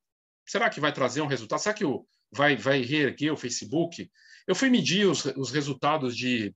será 0.47 0.69
que 0.71 0.81
vai 0.81 0.93
trazer 0.93 1.21
um 1.23 1.27
resultado? 1.27 1.61
Será 1.61 1.75
que 1.75 1.85
o, 1.85 2.07
vai, 2.31 2.57
vai 2.57 2.83
reerguer 2.83 3.33
o 3.33 3.37
Facebook? 3.37 4.11
Eu 4.47 4.55
fui 4.55 4.69
medir 4.69 5.07
os, 5.07 5.25
os 5.25 5.51
resultados 5.51 6.17
de, 6.17 6.55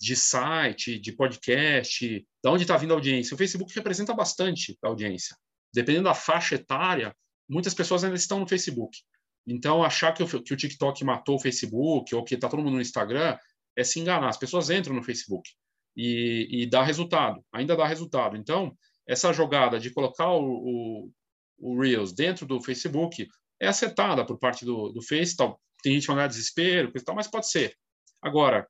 de 0.00 0.16
site, 0.16 0.98
de 0.98 1.12
podcast, 1.12 2.26
da 2.42 2.50
onde 2.50 2.62
está 2.62 2.76
vindo 2.76 2.92
a 2.92 2.96
audiência. 2.96 3.34
O 3.34 3.38
Facebook 3.38 3.74
representa 3.74 4.14
bastante 4.14 4.78
a 4.82 4.88
audiência. 4.88 5.36
Dependendo 5.72 6.04
da 6.04 6.14
faixa 6.14 6.54
etária, 6.54 7.14
muitas 7.48 7.74
pessoas 7.74 8.04
ainda 8.04 8.16
estão 8.16 8.40
no 8.40 8.48
Facebook. 8.48 8.98
Então, 9.46 9.82
achar 9.82 10.12
que 10.12 10.22
o, 10.22 10.42
que 10.42 10.52
o 10.52 10.56
TikTok 10.56 11.04
matou 11.04 11.36
o 11.36 11.40
Facebook 11.40 12.14
ou 12.14 12.24
que 12.24 12.34
está 12.34 12.48
todo 12.48 12.62
mundo 12.62 12.74
no 12.74 12.80
Instagram 12.80 13.38
é 13.76 13.84
se 13.84 14.00
enganar. 14.00 14.28
As 14.28 14.36
pessoas 14.36 14.70
entram 14.70 14.94
no 14.94 15.02
Facebook 15.02 15.48
e, 15.96 16.48
e 16.50 16.66
dá 16.66 16.82
resultado, 16.82 17.44
ainda 17.52 17.76
dá 17.76 17.86
resultado. 17.86 18.36
Então, 18.36 18.76
essa 19.06 19.32
jogada 19.32 19.78
de 19.78 19.90
colocar 19.90 20.30
o, 20.32 20.42
o, 20.42 21.10
o 21.58 21.80
Reels 21.80 22.12
dentro 22.12 22.44
do 22.44 22.60
Facebook 22.60 23.28
é 23.60 23.68
acertada 23.68 24.26
por 24.26 24.38
parte 24.38 24.64
do, 24.64 24.90
do 24.90 25.02
Face. 25.02 25.36
Tal. 25.36 25.60
Tem 25.82 25.94
gente 25.94 26.06
falando 26.06 26.28
desespero, 26.28 26.92
tal, 27.04 27.14
mas 27.14 27.28
pode 27.28 27.48
ser. 27.48 27.76
Agora, 28.20 28.66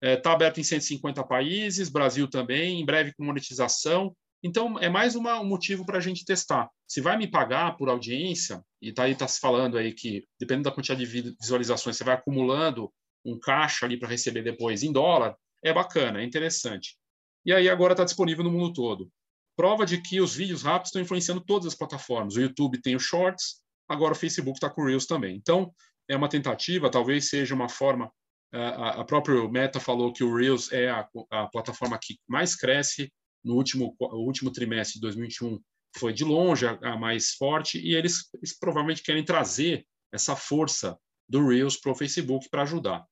está 0.00 0.08
é, 0.08 0.16
tá 0.16 0.32
aberto 0.32 0.60
em 0.60 0.64
150 0.64 1.24
países, 1.24 1.88
Brasil 1.88 2.28
também, 2.28 2.80
em 2.80 2.84
breve 2.84 3.12
com 3.14 3.24
monetização. 3.24 4.14
Então, 4.42 4.78
é 4.78 4.88
mais 4.88 5.14
uma, 5.14 5.38
um 5.38 5.44
motivo 5.44 5.84
para 5.84 5.98
a 5.98 6.00
gente 6.00 6.24
testar. 6.24 6.68
Se 6.88 7.00
vai 7.00 7.16
me 7.16 7.26
pagar 7.26 7.76
por 7.76 7.88
audiência, 7.88 8.64
e 8.80 8.92
tá 8.92 9.04
aí 9.04 9.12
está 9.12 9.28
se 9.28 9.38
falando 9.38 9.76
aí 9.76 9.92
que, 9.92 10.24
dependendo 10.38 10.64
da 10.64 10.74
quantidade 10.74 11.04
de 11.04 11.34
visualizações, 11.38 11.96
você 11.96 12.04
vai 12.04 12.14
acumulando 12.14 12.90
um 13.24 13.38
caixa 13.38 13.84
ali 13.84 13.98
para 13.98 14.08
receber 14.08 14.42
depois 14.42 14.82
em 14.82 14.92
dólar, 14.92 15.36
é 15.62 15.72
bacana, 15.72 16.22
é 16.22 16.24
interessante. 16.24 16.96
E 17.44 17.52
aí 17.52 17.68
agora 17.68 17.92
está 17.92 18.04
disponível 18.04 18.42
no 18.42 18.50
mundo 18.50 18.72
todo. 18.72 19.10
Prova 19.56 19.84
de 19.84 20.00
que 20.00 20.20
os 20.20 20.34
vídeos 20.34 20.62
rápidos 20.62 20.88
estão 20.88 21.02
influenciando 21.02 21.42
todas 21.42 21.66
as 21.66 21.74
plataformas. 21.74 22.36
O 22.36 22.40
YouTube 22.40 22.80
tem 22.80 22.96
o 22.96 23.00
Shorts, 23.00 23.62
agora 23.86 24.12
o 24.12 24.16
Facebook 24.16 24.56
está 24.56 24.70
com 24.70 24.80
o 24.80 24.86
Reels 24.86 25.06
também. 25.06 25.36
Então, 25.36 25.70
é 26.08 26.16
uma 26.16 26.28
tentativa, 26.28 26.90
talvez 26.90 27.28
seja 27.28 27.54
uma 27.54 27.68
forma. 27.68 28.10
A, 28.52 29.00
a 29.02 29.04
própria 29.04 29.46
Meta 29.48 29.78
falou 29.78 30.12
que 30.12 30.24
o 30.24 30.34
Reels 30.34 30.72
é 30.72 30.88
a, 30.90 31.06
a 31.30 31.46
plataforma 31.48 31.98
que 32.02 32.18
mais 32.26 32.56
cresce 32.56 33.12
no 33.44 33.54
último, 33.54 33.96
último 33.98 34.50
trimestre 34.50 34.94
de 34.94 35.00
2021 35.00 35.60
foi 35.96 36.12
de 36.12 36.24
longe 36.24 36.66
a, 36.66 36.78
a 36.82 36.96
mais 36.96 37.32
forte 37.32 37.78
e 37.78 37.94
eles, 37.94 38.28
eles, 38.34 38.58
provavelmente 38.58 39.02
querem 39.02 39.24
trazer 39.24 39.86
essa 40.12 40.36
força 40.36 40.98
do 41.28 41.46
Reels 41.46 41.76
para 41.76 41.92
o 41.92 41.94
Facebook 41.94 42.48
para 42.50 42.62
ajudar. 42.62 43.04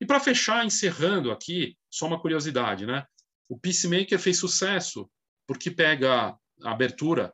E 0.00 0.06
para 0.06 0.20
fechar, 0.20 0.64
encerrando 0.64 1.30
aqui, 1.30 1.76
só 1.90 2.06
uma 2.06 2.20
curiosidade, 2.20 2.86
né? 2.86 3.04
O 3.48 3.58
Peacemaker 3.58 4.18
fez 4.18 4.38
sucesso 4.38 5.10
porque 5.46 5.70
pega 5.70 6.36
a 6.62 6.70
abertura 6.70 7.32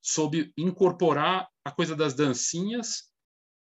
soube 0.00 0.52
incorporar 0.56 1.48
a 1.64 1.70
coisa 1.70 1.94
das 1.94 2.14
dancinhas. 2.14 3.10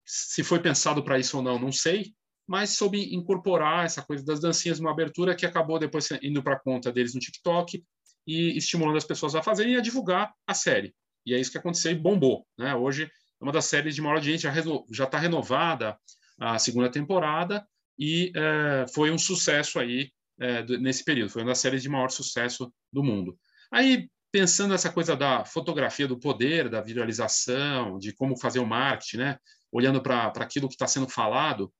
Se 0.06 0.42
foi 0.42 0.60
pensado 0.60 1.04
para 1.04 1.18
isso 1.18 1.36
ou 1.36 1.42
não, 1.42 1.58
não 1.58 1.72
sei, 1.72 2.14
mas 2.46 2.70
soube 2.70 3.14
incorporar 3.14 3.84
essa 3.84 4.02
coisa 4.02 4.24
das 4.24 4.40
dancinhas 4.40 4.80
numa 4.80 4.90
abertura 4.90 5.36
que 5.36 5.46
acabou 5.46 5.78
depois 5.78 6.08
indo 6.22 6.42
para 6.42 6.54
a 6.54 6.60
conta 6.60 6.90
deles 6.90 7.14
no 7.14 7.20
TikTok 7.20 7.84
e 8.30 8.56
estimulando 8.56 8.96
as 8.96 9.04
pessoas 9.04 9.34
a 9.34 9.42
fazerem 9.42 9.74
e 9.74 9.76
a 9.76 9.80
divulgar 9.80 10.32
a 10.46 10.54
série. 10.54 10.94
E 11.26 11.34
é 11.34 11.40
isso 11.40 11.50
que 11.50 11.58
aconteceu 11.58 11.90
e 11.90 11.96
bombou. 11.96 12.46
Né? 12.56 12.72
Hoje 12.76 13.04
é 13.04 13.44
uma 13.44 13.50
das 13.50 13.64
séries 13.64 13.96
de 13.96 14.00
maior 14.00 14.16
audiência, 14.16 14.52
já 14.92 15.04
está 15.04 15.18
renovada 15.18 15.98
a 16.38 16.56
segunda 16.56 16.88
temporada 16.88 17.66
e 17.98 18.32
é, 18.36 18.86
foi 18.94 19.10
um 19.10 19.18
sucesso 19.18 19.80
aí 19.80 20.12
é, 20.38 20.62
nesse 20.78 21.04
período. 21.04 21.30
Foi 21.30 21.42
uma 21.42 21.48
das 21.48 21.58
séries 21.58 21.82
de 21.82 21.88
maior 21.88 22.08
sucesso 22.08 22.72
do 22.92 23.02
mundo. 23.02 23.36
Aí, 23.72 24.08
pensando 24.30 24.70
nessa 24.70 24.92
coisa 24.92 25.16
da 25.16 25.44
fotografia 25.44 26.06
do 26.06 26.18
poder, 26.18 26.68
da 26.68 26.80
viralização, 26.80 27.98
de 27.98 28.12
como 28.14 28.38
fazer 28.38 28.60
o 28.60 28.66
marketing, 28.66 29.16
né? 29.16 29.38
olhando 29.72 30.00
para 30.00 30.28
aquilo 30.36 30.68
que 30.68 30.74
está 30.74 30.86
sendo 30.86 31.08
falado, 31.08 31.72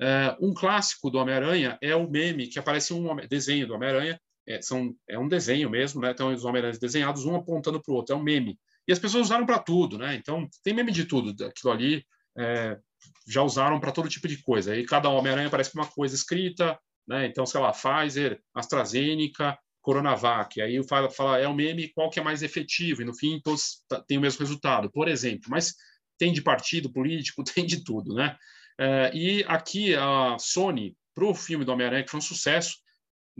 é, 0.00 0.34
um 0.40 0.54
clássico 0.54 1.10
do 1.10 1.18
Homem-Aranha 1.18 1.76
é 1.82 1.94
o 1.94 2.08
meme 2.08 2.46
que 2.46 2.58
aparece 2.58 2.94
um 2.94 3.14
desenho 3.28 3.66
do 3.66 3.74
Homem-Aranha 3.74 4.18
é, 4.50 4.60
são, 4.60 4.94
é 5.08 5.18
um 5.18 5.28
desenho 5.28 5.70
mesmo, 5.70 6.00
né? 6.00 6.10
Então, 6.10 6.32
os 6.32 6.44
Homem-Aranhas 6.44 6.78
desenhados, 6.78 7.24
um 7.24 7.36
apontando 7.36 7.80
para 7.80 7.92
o 7.92 7.96
outro, 7.96 8.14
é 8.14 8.18
um 8.18 8.22
meme. 8.22 8.58
E 8.86 8.92
as 8.92 8.98
pessoas 8.98 9.26
usaram 9.26 9.46
para 9.46 9.58
tudo, 9.58 9.96
né? 9.96 10.16
Então, 10.16 10.48
tem 10.64 10.74
meme 10.74 10.90
de 10.90 11.04
tudo. 11.04 11.44
Aquilo 11.44 11.72
ali 11.72 12.04
é, 12.36 12.76
já 13.28 13.42
usaram 13.42 13.78
para 13.78 13.92
todo 13.92 14.08
tipo 14.08 14.26
de 14.26 14.42
coisa. 14.42 14.76
E 14.76 14.84
cada 14.84 15.08
Homem-Aranha 15.08 15.46
aparece 15.46 15.74
uma 15.74 15.86
coisa 15.86 16.14
escrita, 16.14 16.78
né? 17.06 17.26
Então, 17.26 17.46
sei 17.46 17.60
lá, 17.60 17.72
Pfizer, 17.72 18.40
AstraZeneca, 18.54 19.56
Coronavac. 19.80 20.60
Aí 20.60 20.82
fala, 20.86 21.10
fala 21.10 21.38
é 21.38 21.46
o 21.46 21.50
um 21.50 21.54
meme, 21.54 21.92
qual 21.92 22.10
que 22.10 22.18
é 22.18 22.22
mais 22.22 22.42
efetivo? 22.42 23.02
E 23.02 23.04
no 23.04 23.14
fim, 23.14 23.40
todos 23.42 23.82
têm 24.08 24.18
o 24.18 24.20
mesmo 24.20 24.40
resultado, 24.40 24.90
por 24.90 25.08
exemplo. 25.08 25.48
Mas 25.48 25.74
tem 26.18 26.32
de 26.32 26.42
partido 26.42 26.92
político, 26.92 27.44
tem 27.54 27.64
de 27.64 27.84
tudo, 27.84 28.14
né? 28.14 28.36
É, 28.78 29.10
e 29.14 29.44
aqui 29.46 29.94
a 29.94 30.36
Sony, 30.38 30.96
para 31.14 31.24
o 31.24 31.34
filme 31.34 31.64
do 31.64 31.72
Homem-Aranha, 31.72 32.02
que 32.02 32.10
foi 32.10 32.18
um 32.18 32.22
sucesso, 32.22 32.76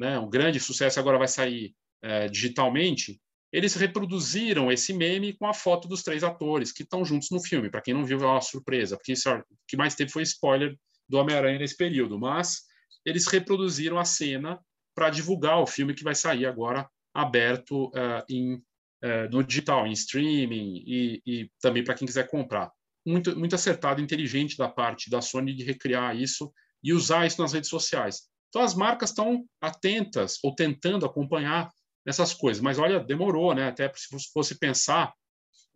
né, 0.00 0.18
um 0.18 0.30
grande 0.30 0.58
sucesso 0.58 0.98
agora 0.98 1.18
vai 1.18 1.28
sair 1.28 1.74
é, 2.02 2.26
digitalmente, 2.26 3.20
eles 3.52 3.74
reproduziram 3.74 4.72
esse 4.72 4.94
meme 4.94 5.34
com 5.34 5.46
a 5.46 5.52
foto 5.52 5.86
dos 5.86 6.02
três 6.02 6.24
atores 6.24 6.72
que 6.72 6.82
estão 6.82 7.04
juntos 7.04 7.28
no 7.30 7.42
filme. 7.42 7.70
Para 7.70 7.82
quem 7.82 7.92
não 7.92 8.04
viu, 8.04 8.18
é 8.22 8.26
uma 8.26 8.40
surpresa, 8.40 8.96
porque 8.96 9.12
isso, 9.12 9.30
o 9.30 9.44
que 9.68 9.76
mais 9.76 9.94
teve 9.94 10.10
foi 10.10 10.22
spoiler 10.22 10.74
do 11.06 11.18
Homem-Aranha 11.18 11.58
nesse 11.58 11.76
período. 11.76 12.18
Mas 12.18 12.62
eles 13.04 13.26
reproduziram 13.26 13.98
a 13.98 14.04
cena 14.04 14.58
para 14.94 15.10
divulgar 15.10 15.60
o 15.60 15.66
filme 15.66 15.92
que 15.92 16.04
vai 16.04 16.14
sair 16.14 16.46
agora 16.46 16.88
aberto 17.12 17.88
uh, 17.88 18.24
em, 18.30 18.54
uh, 18.54 19.28
no 19.30 19.44
digital, 19.44 19.86
em 19.86 19.92
streaming 19.92 20.82
e, 20.86 21.22
e 21.26 21.50
também 21.60 21.84
para 21.84 21.94
quem 21.94 22.06
quiser 22.06 22.26
comprar. 22.28 22.70
Muito, 23.04 23.36
muito 23.38 23.54
acertado, 23.54 24.00
inteligente 24.00 24.56
da 24.56 24.68
parte 24.68 25.10
da 25.10 25.20
Sony 25.20 25.52
de 25.52 25.64
recriar 25.64 26.16
isso 26.16 26.50
e 26.82 26.94
usar 26.94 27.26
isso 27.26 27.42
nas 27.42 27.52
redes 27.52 27.68
sociais. 27.68 28.29
Então 28.50 28.62
as 28.62 28.74
marcas 28.74 29.10
estão 29.10 29.46
atentas 29.60 30.38
ou 30.42 30.54
tentando 30.54 31.06
acompanhar 31.06 31.70
essas 32.06 32.34
coisas. 32.34 32.62
Mas 32.62 32.78
olha, 32.78 33.00
demorou, 33.00 33.54
né? 33.54 33.68
Até 33.68 33.90
se 33.94 34.08
fosse 34.32 34.58
pensar, 34.58 35.14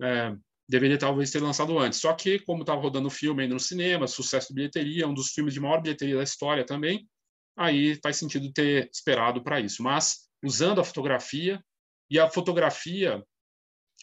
é, 0.03 0.35
deveria 0.69 0.99
talvez 0.99 1.31
ter 1.31 1.41
lançado 1.41 1.79
antes. 1.79 2.01
Só 2.01 2.13
que, 2.13 2.41
como 2.41 2.63
estava 2.63 2.81
rodando 2.81 3.09
o 3.09 3.11
filme 3.11 3.43
ainda 3.43 3.55
no 3.55 3.61
cinema, 3.61 4.07
sucesso 4.07 4.49
de 4.49 4.55
bilheteria, 4.55 5.09
um 5.09 5.15
dos 5.15 5.31
filmes 5.31 5.55
de 5.55 5.61
maior 5.61 5.81
bilheteria 5.81 6.17
da 6.17 6.23
história 6.23 6.67
também, 6.67 7.09
aí 7.57 7.99
faz 8.03 8.17
sentido 8.17 8.53
ter 8.53 8.91
esperado 8.93 9.43
para 9.43 9.61
isso. 9.61 9.83
Mas 9.83 10.29
usando 10.43 10.81
a 10.81 10.85
fotografia, 10.85 11.63
e 12.11 12.19
a 12.19 12.29
fotografia, 12.29 13.25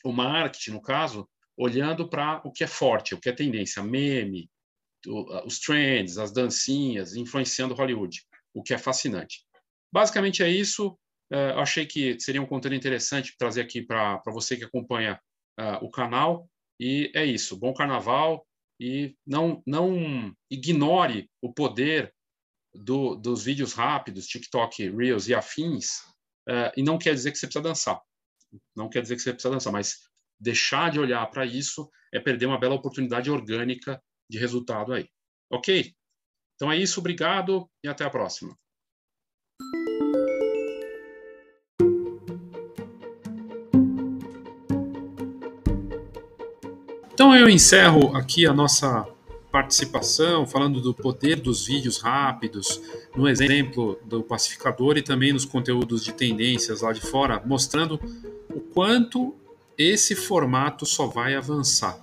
o 0.03 0.11
marketing, 0.11 0.71
no 0.71 0.81
caso, 0.81 1.29
olhando 1.55 2.09
para 2.09 2.41
o 2.43 2.51
que 2.51 2.63
é 2.63 2.67
forte, 2.67 3.13
o 3.13 3.19
que 3.19 3.29
é 3.29 3.33
tendência, 3.33 3.83
meme, 3.83 4.49
os 5.45 5.59
trends, 5.59 6.17
as 6.17 6.31
dancinhas, 6.31 7.15
influenciando 7.15 7.75
Hollywood, 7.75 8.23
o 8.53 8.63
que 8.63 8.73
é 8.73 8.77
fascinante. 8.77 9.45
Basicamente 9.93 10.43
é 10.43 10.49
isso. 10.49 10.97
Uh, 11.31 11.57
achei 11.57 11.85
que 11.85 12.19
seria 12.19 12.41
um 12.41 12.45
conteúdo 12.45 12.75
interessante 12.75 13.35
trazer 13.37 13.61
aqui 13.61 13.81
para 13.81 14.21
você 14.27 14.57
que 14.57 14.63
acompanha 14.63 15.19
uh, 15.59 15.83
o 15.85 15.89
canal. 15.89 16.49
E 16.79 17.11
é 17.15 17.25
isso. 17.25 17.57
Bom 17.57 17.73
carnaval 17.73 18.45
e 18.79 19.15
não, 19.25 19.61
não 19.65 20.33
ignore 20.49 21.29
o 21.41 21.53
poder 21.53 22.13
do, 22.73 23.15
dos 23.15 23.43
vídeos 23.43 23.73
rápidos, 23.73 24.27
TikTok, 24.27 24.89
Reels 24.89 25.27
e 25.27 25.33
afins. 25.33 25.99
Uh, 26.49 26.71
e 26.75 26.83
não 26.83 26.97
quer 26.97 27.13
dizer 27.13 27.31
que 27.31 27.37
você 27.37 27.45
precisa 27.45 27.63
dançar. 27.63 28.01
Não 28.75 28.89
quer 28.89 29.01
dizer 29.01 29.15
que 29.15 29.21
você 29.21 29.31
precisa 29.31 29.53
dançar, 29.53 29.71
mas 29.71 29.97
deixar 30.39 30.91
de 30.91 30.99
olhar 30.99 31.25
para 31.27 31.45
isso 31.45 31.89
é 32.13 32.19
perder 32.19 32.47
uma 32.47 32.59
bela 32.59 32.75
oportunidade 32.75 33.29
orgânica 33.29 34.01
de 34.29 34.37
resultado 34.37 34.93
aí. 34.93 35.07
Ok? 35.51 35.93
Então 36.61 36.71
é 36.71 36.77
isso, 36.77 36.99
obrigado 36.99 37.67
e 37.83 37.87
até 37.87 38.03
a 38.03 38.09
próxima. 38.11 38.55
Então 47.11 47.35
eu 47.35 47.49
encerro 47.49 48.15
aqui 48.15 48.45
a 48.45 48.53
nossa 48.53 49.07
participação, 49.51 50.45
falando 50.45 50.79
do 50.79 50.93
poder 50.93 51.41
dos 51.41 51.65
vídeos 51.65 51.97
rápidos, 51.97 52.79
no 53.15 53.27
exemplo 53.27 53.99
do 54.05 54.21
pacificador 54.21 54.97
e 54.97 55.01
também 55.01 55.33
nos 55.33 55.45
conteúdos 55.45 56.03
de 56.05 56.13
tendências 56.13 56.81
lá 56.81 56.93
de 56.93 57.01
fora, 57.01 57.41
mostrando 57.43 57.99
o 58.53 58.59
quanto 58.59 59.35
esse 59.75 60.15
formato 60.15 60.85
só 60.85 61.07
vai 61.07 61.33
avançar, 61.33 61.99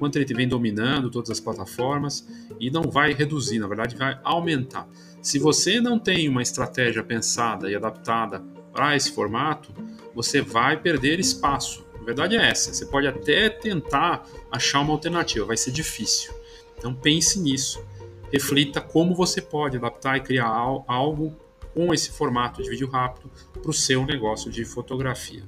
quanto 0.00 0.16
ele 0.16 0.34
vem 0.34 0.48
dominando 0.48 1.08
todas 1.08 1.30
as 1.30 1.38
plataformas 1.38 2.26
e 2.58 2.70
não 2.70 2.82
vai 2.82 3.12
reduzir, 3.12 3.60
na 3.60 3.68
verdade 3.68 3.94
vai 3.94 4.18
aumentar. 4.24 4.88
Se 5.22 5.38
você 5.38 5.80
não 5.80 5.98
tem 5.98 6.28
uma 6.28 6.42
estratégia 6.42 7.04
pensada 7.04 7.70
e 7.70 7.76
adaptada 7.76 8.42
para 8.72 8.96
esse 8.96 9.12
formato, 9.12 9.72
você 10.12 10.40
vai 10.40 10.76
perder 10.76 11.20
espaço 11.20 11.88
a 12.00 12.04
verdade 12.04 12.36
é 12.36 12.48
essa. 12.48 12.72
Você 12.72 12.86
pode 12.86 13.06
até 13.06 13.48
tentar 13.48 14.26
achar 14.50 14.80
uma 14.80 14.92
alternativa, 14.92 15.44
vai 15.44 15.56
ser 15.56 15.70
difícil. 15.70 16.32
Então 16.78 16.94
pense 16.94 17.38
nisso. 17.38 17.84
Reflita 18.32 18.80
como 18.80 19.14
você 19.14 19.42
pode 19.42 19.76
adaptar 19.76 20.16
e 20.16 20.20
criar 20.20 20.48
algo 20.48 21.36
com 21.74 21.92
esse 21.92 22.10
formato 22.10 22.62
de 22.62 22.70
vídeo 22.70 22.88
rápido 22.88 23.30
para 23.60 23.70
o 23.70 23.74
seu 23.74 24.04
negócio 24.06 24.50
de 24.50 24.64
fotografia. 24.64 25.44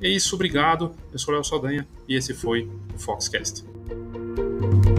É 0.00 0.08
isso, 0.08 0.34
obrigado. 0.34 0.94
Eu 1.12 1.18
sou 1.18 1.32
Léo 1.32 1.44
Saldanha 1.44 1.88
e 2.06 2.14
esse 2.14 2.34
foi 2.34 2.70
o 2.94 2.98
Foxcast. 2.98 3.73
Thank 3.86 4.86
you. 4.86 4.93